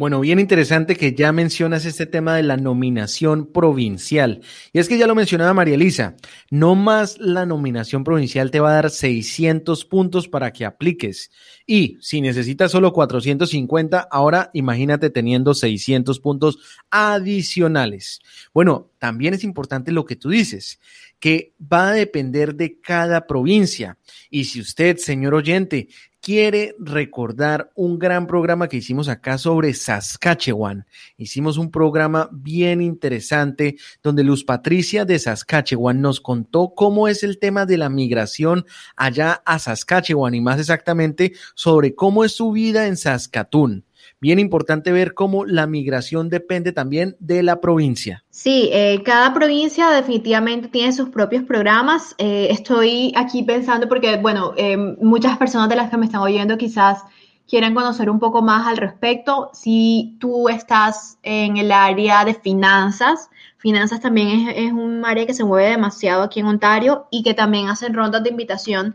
Bueno, 0.00 0.20
bien 0.20 0.40
interesante 0.40 0.96
que 0.96 1.12
ya 1.12 1.30
mencionas 1.30 1.84
este 1.84 2.06
tema 2.06 2.34
de 2.34 2.42
la 2.42 2.56
nominación 2.56 3.44
provincial. 3.44 4.40
Y 4.72 4.78
es 4.78 4.88
que 4.88 4.96
ya 4.96 5.06
lo 5.06 5.14
mencionaba 5.14 5.52
María 5.52 5.74
Elisa, 5.74 6.16
no 6.50 6.74
más 6.74 7.18
la 7.18 7.44
nominación 7.44 8.02
provincial 8.02 8.50
te 8.50 8.60
va 8.60 8.70
a 8.70 8.74
dar 8.76 8.88
600 8.88 9.84
puntos 9.84 10.26
para 10.26 10.54
que 10.54 10.64
apliques. 10.64 11.30
Y 11.66 11.98
si 12.00 12.22
necesitas 12.22 12.72
solo 12.72 12.94
450, 12.94 14.08
ahora 14.10 14.50
imagínate 14.54 15.10
teniendo 15.10 15.52
600 15.52 16.18
puntos 16.20 16.58
adicionales. 16.90 18.20
Bueno, 18.54 18.89
también 19.00 19.32
es 19.32 19.42
importante 19.44 19.92
lo 19.92 20.04
que 20.04 20.14
tú 20.14 20.28
dices, 20.28 20.78
que 21.18 21.54
va 21.60 21.88
a 21.88 21.94
depender 21.94 22.54
de 22.54 22.78
cada 22.80 23.26
provincia. 23.26 23.98
Y 24.28 24.44
si 24.44 24.60
usted, 24.60 24.98
señor 24.98 25.34
oyente, 25.34 25.88
quiere 26.20 26.76
recordar 26.78 27.72
un 27.74 27.98
gran 27.98 28.26
programa 28.26 28.68
que 28.68 28.76
hicimos 28.76 29.08
acá 29.08 29.38
sobre 29.38 29.72
Saskatchewan. 29.72 30.84
Hicimos 31.16 31.56
un 31.56 31.70
programa 31.70 32.28
bien 32.30 32.82
interesante 32.82 33.76
donde 34.02 34.22
Luz 34.22 34.44
Patricia 34.44 35.06
de 35.06 35.18
Saskatchewan 35.18 36.02
nos 36.02 36.20
contó 36.20 36.74
cómo 36.76 37.08
es 37.08 37.22
el 37.22 37.38
tema 37.38 37.64
de 37.64 37.78
la 37.78 37.88
migración 37.88 38.66
allá 38.96 39.42
a 39.46 39.58
Saskatchewan 39.58 40.34
y 40.34 40.42
más 40.42 40.60
exactamente 40.60 41.32
sobre 41.54 41.94
cómo 41.94 42.22
es 42.22 42.32
su 42.32 42.52
vida 42.52 42.86
en 42.86 42.98
Saskatoon 42.98 43.86
bien 44.20 44.38
importante 44.38 44.92
ver 44.92 45.14
cómo 45.14 45.44
la 45.44 45.66
migración 45.66 46.28
depende 46.28 46.72
también 46.72 47.16
de 47.18 47.42
la 47.42 47.60
provincia. 47.60 48.22
Sí, 48.30 48.68
eh, 48.72 49.02
cada 49.04 49.32
provincia 49.32 49.90
definitivamente 49.90 50.68
tiene 50.68 50.92
sus 50.92 51.08
propios 51.08 51.44
programas. 51.44 52.14
Eh, 52.18 52.48
estoy 52.50 53.12
aquí 53.16 53.42
pensando 53.42 53.88
porque, 53.88 54.16
bueno, 54.18 54.52
eh, 54.56 54.76
muchas 54.76 55.38
personas 55.38 55.68
de 55.68 55.76
las 55.76 55.90
que 55.90 55.96
me 55.96 56.06
están 56.06 56.20
oyendo 56.20 56.58
quizás 56.58 57.02
quieren 57.48 57.74
conocer 57.74 58.08
un 58.08 58.20
poco 58.20 58.42
más 58.42 58.66
al 58.66 58.76
respecto. 58.76 59.50
Si 59.52 60.16
tú 60.20 60.48
estás 60.48 61.18
en 61.22 61.56
el 61.56 61.72
área 61.72 62.24
de 62.24 62.34
finanzas, 62.34 63.28
finanzas 63.56 64.00
también 64.00 64.48
es 64.48 64.72
un 64.72 65.04
área 65.04 65.26
que 65.26 65.34
se 65.34 65.44
mueve 65.44 65.70
demasiado 65.70 66.22
aquí 66.22 66.40
en 66.40 66.46
Ontario 66.46 67.06
y 67.10 67.22
que 67.22 67.34
también 67.34 67.68
hacen 67.68 67.94
rondas 67.94 68.22
de 68.22 68.30
invitación 68.30 68.94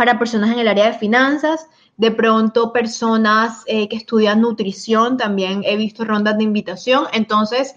para 0.00 0.18
personas 0.18 0.50
en 0.52 0.58
el 0.58 0.66
área 0.66 0.86
de 0.86 0.98
finanzas, 0.98 1.68
de 1.98 2.10
pronto 2.10 2.72
personas 2.72 3.64
eh, 3.66 3.86
que 3.86 3.96
estudian 3.96 4.40
nutrición, 4.40 5.18
también 5.18 5.60
he 5.62 5.76
visto 5.76 6.06
rondas 6.06 6.38
de 6.38 6.44
invitación. 6.44 7.04
Entonces, 7.12 7.74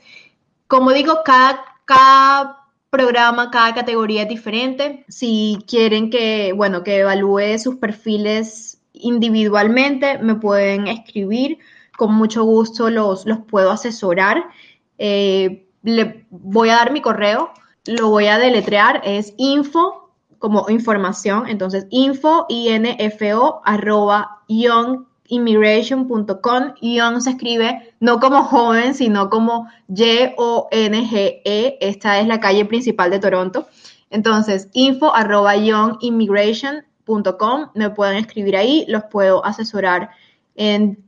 como 0.67 0.93
digo, 0.93 1.19
cada, 1.25 1.65
cada 1.83 2.59
programa, 2.89 3.51
cada 3.51 3.75
categoría 3.75 4.21
es 4.21 4.29
diferente. 4.29 5.03
Si 5.09 5.57
quieren 5.67 6.09
que, 6.09 6.53
bueno, 6.55 6.81
que 6.81 6.99
evalúe 6.99 7.59
sus 7.59 7.75
perfiles 7.75 8.81
individualmente, 8.93 10.17
me 10.19 10.36
pueden 10.36 10.88
escribir. 10.88 11.57
Con 11.97 12.13
mucho 12.13 12.45
gusto 12.45 12.89
los, 12.89 13.25
los 13.25 13.39
puedo 13.39 13.69
asesorar. 13.69 14.45
Eh, 14.97 15.67
le 15.81 16.25
voy 16.29 16.69
a 16.69 16.77
dar 16.77 16.93
mi 16.93 17.01
correo, 17.01 17.51
lo 17.86 18.07
voy 18.07 18.27
a 18.27 18.38
deletrear, 18.38 19.01
es 19.03 19.33
info 19.36 20.02
como 20.43 20.69
información, 20.69 21.47
entonces 21.47 21.88
info, 21.89 22.45
info, 22.49 23.62
arroba, 23.63 24.41
youngimmigration.com, 24.49 26.73
young 26.82 27.21
se 27.21 27.29
escribe 27.29 27.95
no 28.01 28.19
como 28.19 28.43
joven, 28.43 28.93
sino 28.93 29.29
como 29.29 29.69
Y-O-N-G-E, 29.88 31.77
esta 31.79 32.19
es 32.19 32.27
la 32.27 32.41
calle 32.41 32.65
principal 32.65 33.10
de 33.10 33.19
Toronto, 33.19 33.69
entonces 34.10 34.67
info, 34.73 35.15
arroba, 35.15 35.56
youngimmigration.com, 35.56 37.69
me 37.73 37.89
pueden 37.91 38.17
escribir 38.17 38.58
ahí, 38.58 38.84
los 38.89 39.06
puedo 39.06 39.45
asesorar 39.45 40.10
en 40.56 41.01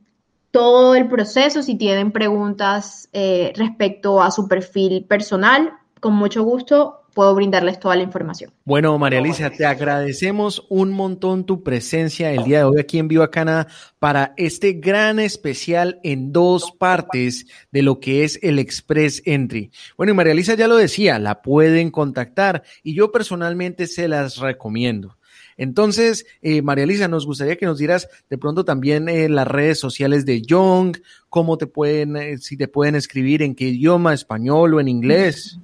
todo 0.52 0.95
el 0.95 1.10
proceso, 1.10 1.62
si 1.62 1.76
tienen 1.76 2.13
preguntas 2.13 3.10
eh, 3.12 3.52
respecto 3.58 4.21
a 4.21 4.32
su 4.32 4.48
perfil 4.48 5.04
personal, 5.04 5.74
con 6.00 6.13
mucho 6.13 6.43
gusto 6.43 7.02
puedo 7.15 7.34
brindarles 7.34 7.80
toda 7.80 7.95
la 7.95 8.04
información. 8.04 8.51
Bueno, 8.65 8.95
María 8.99 9.19
Alicia, 9.19 9.49
te 9.49 9.65
agradecemos 9.65 10.67
un 10.69 10.91
montón 10.91 11.45
tu 11.45 11.63
presencia 11.63 12.32
el 12.32 12.43
día 12.43 12.60
de 12.60 12.63
hoy 12.65 12.80
aquí 12.80 12.99
en 12.99 13.08
Viva 13.08 13.32
Canadá 13.32 13.67
para 13.97 14.34
este 14.38 14.73
gran 14.73 15.17
especial 15.17 15.99
en 16.04 16.34
dos 16.34 16.73
partes 16.78 17.47
de 17.71 17.82
lo 17.82 17.99
que 18.01 18.25
es 18.25 18.38
el 18.43 18.60
Express 18.60 19.23
Entry. 19.25 19.71
Bueno, 19.97 20.12
y 20.12 20.15
María 20.15 20.34
Alicia 20.34 20.56
ya 20.56 20.67
lo 20.67 20.75
decía, 20.75 21.17
la 21.17 21.41
pueden 21.41 21.89
contactar 21.89 22.63
y 22.84 22.93
yo 22.93 23.12
personalmente 23.12 23.88
se 23.88 24.10
las 24.10 24.38
recomiendo. 24.38 25.17
Entonces, 25.58 26.25
eh, 26.41 26.62
María 26.62 26.84
Elisa, 26.84 27.08
nos 27.08 27.25
gustaría 27.25 27.56
que 27.56 27.65
nos 27.65 27.78
dieras 27.78 28.10
de 28.30 28.38
pronto 28.38 28.65
también 28.65 29.08
eh, 29.08 29.30
las 29.30 29.47
redes 29.47 29.80
sociales 29.80 30.25
de 30.25 30.41
Young, 30.41 30.97
cómo 31.30 31.58
te 31.58 31.65
pueden, 31.65 32.17
eh, 32.17 32.38
si 32.39 32.58
te 32.58 32.67
pueden 32.67 32.95
escribir, 32.95 33.41
en 33.41 33.56
qué 33.56 33.69
idioma, 33.69 34.13
español 34.13 34.73
o 34.73 34.82
en 34.82 34.89
inglés. 34.89 35.60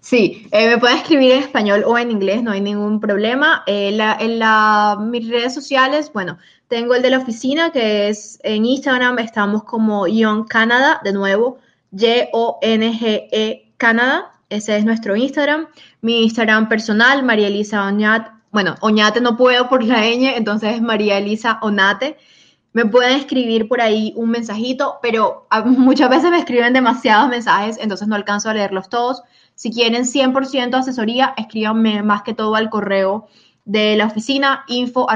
Sí, 0.00 0.48
eh, 0.50 0.68
me 0.68 0.78
pueden 0.78 0.96
escribir 0.96 1.32
en 1.32 1.42
español 1.42 1.84
o 1.86 1.98
en 1.98 2.10
inglés, 2.10 2.42
no 2.42 2.52
hay 2.52 2.60
ningún 2.60 3.00
problema. 3.00 3.62
Eh, 3.66 3.88
en 3.88 4.38
la, 4.38 4.98
mis 4.98 5.28
redes 5.28 5.54
sociales, 5.54 6.10
bueno, 6.12 6.38
tengo 6.68 6.94
el 6.94 7.02
de 7.02 7.10
la 7.10 7.18
oficina 7.18 7.70
que 7.70 8.08
es 8.08 8.38
en 8.42 8.64
Instagram, 8.64 9.18
estamos 9.18 9.64
como 9.64 10.06
Young 10.06 10.48
Canada, 10.48 11.00
de 11.04 11.12
nuevo, 11.12 11.58
Y-O-N-G-E 11.92 13.72
Canada, 13.76 14.32
ese 14.48 14.76
es 14.76 14.84
nuestro 14.84 15.16
Instagram. 15.16 15.68
Mi 16.00 16.24
Instagram 16.24 16.68
personal, 16.68 17.22
María 17.22 17.48
Elisa 17.48 17.86
Oñate, 17.86 18.30
bueno, 18.52 18.74
Oñate 18.80 19.20
no 19.20 19.36
puedo 19.36 19.68
por 19.68 19.84
la 19.84 20.02
ñ, 20.02 20.34
entonces 20.36 20.74
es 20.74 20.82
María 20.82 21.18
Elisa 21.18 21.58
Onate. 21.62 22.16
Me 22.72 22.84
pueden 22.84 23.18
escribir 23.18 23.68
por 23.68 23.80
ahí 23.80 24.12
un 24.16 24.30
mensajito, 24.30 24.98
pero 25.02 25.46
muchas 25.66 26.10
veces 26.10 26.30
me 26.30 26.38
escriben 26.38 26.72
demasiados 26.72 27.28
mensajes, 27.28 27.78
entonces 27.80 28.08
no 28.08 28.16
alcanzo 28.16 28.50
a 28.50 28.54
leerlos 28.54 28.88
todos. 28.88 29.22
Si 29.60 29.70
quieren 29.70 30.04
100% 30.04 30.74
asesoría, 30.74 31.34
escríbanme 31.36 32.02
más 32.02 32.22
que 32.22 32.32
todo 32.32 32.54
al 32.54 32.70
correo 32.70 33.26
de 33.66 33.94
la 33.94 34.06
oficina 34.06 34.64
info 34.68 35.06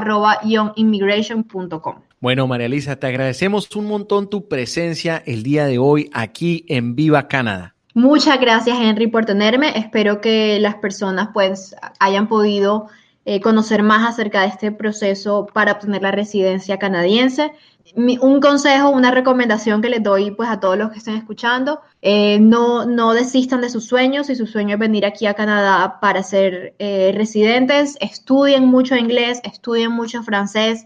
Bueno, 2.19 2.45
María 2.45 2.67
Elisa, 2.67 2.95
te 2.97 3.07
agradecemos 3.07 3.75
un 3.75 3.87
montón 3.87 4.29
tu 4.29 4.47
presencia 4.47 5.23
el 5.25 5.41
día 5.41 5.65
de 5.65 5.79
hoy 5.79 6.11
aquí 6.13 6.63
en 6.67 6.95
Viva 6.95 7.27
Canadá. 7.27 7.73
Muchas 7.95 8.39
gracias, 8.39 8.77
Henry, 8.79 9.07
por 9.07 9.25
tenerme. 9.25 9.75
Espero 9.79 10.21
que 10.21 10.59
las 10.59 10.75
personas 10.75 11.29
pues 11.33 11.75
hayan 11.99 12.27
podido 12.27 12.85
eh, 13.25 13.41
conocer 13.41 13.83
más 13.83 14.07
acerca 14.07 14.41
de 14.41 14.47
este 14.47 14.71
proceso 14.71 15.47
para 15.53 15.73
obtener 15.73 16.01
la 16.01 16.11
residencia 16.11 16.79
canadiense 16.79 17.51
un 17.95 18.41
consejo, 18.41 18.89
una 18.89 19.11
recomendación 19.11 19.81
que 19.81 19.89
les 19.89 20.01
doy 20.01 20.31
pues 20.31 20.49
a 20.49 20.59
todos 20.59 20.77
los 20.77 20.91
que 20.91 20.97
estén 20.97 21.15
escuchando, 21.15 21.81
eh, 22.01 22.39
no, 22.39 22.85
no 22.85 23.13
desistan 23.13 23.61
de 23.61 23.69
sus 23.69 23.85
sueños, 23.85 24.27
si 24.27 24.35
su 24.35 24.47
sueño 24.47 24.73
es 24.73 24.79
venir 24.79 25.05
aquí 25.05 25.27
a 25.27 25.35
Canadá 25.35 25.99
para 26.01 26.23
ser 26.23 26.75
eh, 26.79 27.11
residentes, 27.15 27.95
estudien 28.01 28.65
mucho 28.65 28.95
inglés, 28.95 29.39
estudien 29.43 29.91
mucho 29.91 30.23
francés, 30.23 30.85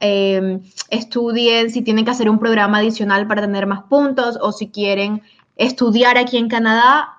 eh, 0.00 0.60
estudien 0.90 1.70
si 1.70 1.82
tienen 1.82 2.04
que 2.04 2.12
hacer 2.12 2.30
un 2.30 2.38
programa 2.38 2.78
adicional 2.78 3.26
para 3.26 3.42
tener 3.42 3.66
más 3.66 3.82
puntos 3.84 4.38
o 4.40 4.52
si 4.52 4.68
quieren 4.68 5.22
estudiar 5.56 6.16
aquí 6.16 6.36
en 6.36 6.48
Canadá, 6.48 7.12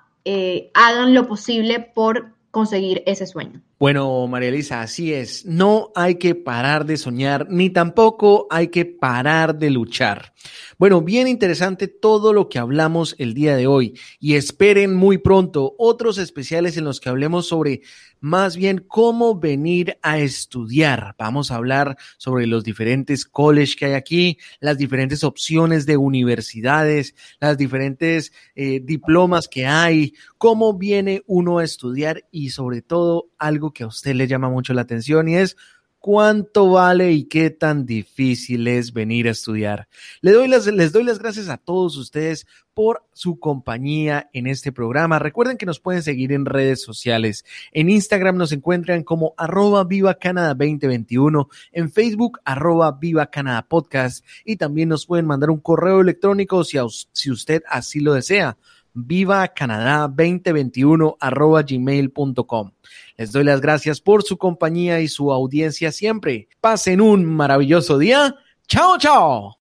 hagan 0.74 1.14
lo 1.14 1.26
posible 1.26 1.80
por 1.80 2.32
conseguir 2.50 3.02
ese 3.06 3.26
sueño. 3.26 3.62
Bueno, 3.78 4.26
María 4.26 4.48
Elisa, 4.48 4.80
así 4.80 5.12
es. 5.12 5.46
No 5.46 5.92
hay 5.94 6.16
que 6.16 6.34
parar 6.34 6.84
de 6.84 6.96
soñar, 6.96 7.46
ni 7.48 7.70
tampoco 7.70 8.48
hay 8.50 8.68
que 8.68 8.84
parar 8.84 9.56
de 9.56 9.70
luchar. 9.70 10.32
Bueno, 10.78 11.00
bien 11.00 11.28
interesante 11.28 11.86
todo 11.86 12.32
lo 12.32 12.48
que 12.48 12.58
hablamos 12.58 13.14
el 13.18 13.34
día 13.34 13.54
de 13.54 13.68
hoy 13.68 13.94
y 14.18 14.34
esperen 14.34 14.94
muy 14.94 15.18
pronto 15.18 15.76
otros 15.78 16.18
especiales 16.18 16.76
en 16.76 16.84
los 16.84 16.98
que 16.98 17.08
hablemos 17.08 17.46
sobre 17.46 17.82
más 18.20 18.56
bien 18.56 18.84
cómo 18.86 19.38
venir 19.38 19.98
a 20.02 20.18
estudiar. 20.18 21.14
Vamos 21.18 21.50
a 21.50 21.56
hablar 21.56 21.96
sobre 22.16 22.46
los 22.46 22.64
diferentes 22.64 23.24
colleges 23.24 23.76
que 23.76 23.86
hay 23.86 23.92
aquí, 23.94 24.38
las 24.60 24.78
diferentes 24.78 25.24
opciones 25.24 25.86
de 25.86 25.96
universidades, 25.96 27.14
las 27.40 27.56
diferentes 27.56 28.32
eh, 28.54 28.80
diplomas 28.82 29.48
que 29.48 29.66
hay, 29.66 30.14
cómo 30.36 30.74
viene 30.74 31.22
uno 31.26 31.58
a 31.58 31.64
estudiar 31.64 32.24
y 32.30 32.50
sobre 32.50 32.82
todo 32.82 33.30
algo 33.38 33.67
que 33.72 33.84
a 33.84 33.86
usted 33.86 34.14
le 34.14 34.26
llama 34.26 34.48
mucho 34.48 34.74
la 34.74 34.82
atención 34.82 35.28
y 35.28 35.36
es 35.36 35.56
cuánto 35.98 36.70
vale 36.70 37.12
y 37.12 37.24
qué 37.24 37.50
tan 37.50 37.84
difícil 37.84 38.66
es 38.68 38.92
venir 38.92 39.28
a 39.28 39.32
estudiar. 39.32 39.88
Les 40.20 40.34
doy, 40.34 40.48
las, 40.48 40.66
les 40.66 40.92
doy 40.92 41.04
las 41.04 41.18
gracias 41.18 41.48
a 41.48 41.56
todos 41.56 41.96
ustedes 41.96 42.46
por 42.72 43.04
su 43.12 43.40
compañía 43.40 44.30
en 44.32 44.46
este 44.46 44.70
programa. 44.70 45.18
Recuerden 45.18 45.56
que 45.56 45.66
nos 45.66 45.80
pueden 45.80 46.02
seguir 46.02 46.32
en 46.32 46.46
redes 46.46 46.82
sociales. 46.82 47.44
En 47.72 47.90
Instagram 47.90 48.36
nos 48.36 48.52
encuentran 48.52 49.02
como 49.02 49.34
arroba 49.36 49.84
viva 49.84 50.14
Canadá 50.14 50.54
2021, 50.54 51.48
en 51.72 51.90
Facebook 51.90 52.40
arroba 52.44 52.92
viva 52.92 53.26
Canadá 53.26 53.66
podcast 53.66 54.24
y 54.44 54.56
también 54.56 54.90
nos 54.90 55.06
pueden 55.06 55.26
mandar 55.26 55.50
un 55.50 55.60
correo 55.60 56.00
electrónico 56.00 56.62
si, 56.62 56.78
si 57.12 57.30
usted 57.30 57.62
así 57.68 58.00
lo 58.00 58.14
desea 58.14 58.56
viva 58.94 59.46
Canadá 59.48 60.08
2021 60.08 61.16
arroba 61.20 61.62
gmail.com. 61.62 62.72
Les 63.18 63.32
doy 63.32 63.42
las 63.42 63.60
gracias 63.60 64.00
por 64.00 64.22
su 64.22 64.38
compañía 64.38 65.00
y 65.00 65.08
su 65.08 65.32
audiencia 65.32 65.90
siempre. 65.90 66.48
Pasen 66.60 67.00
un 67.00 67.24
maravilloso 67.24 67.98
día. 67.98 68.36
Chao, 68.68 68.96
chao. 68.96 69.56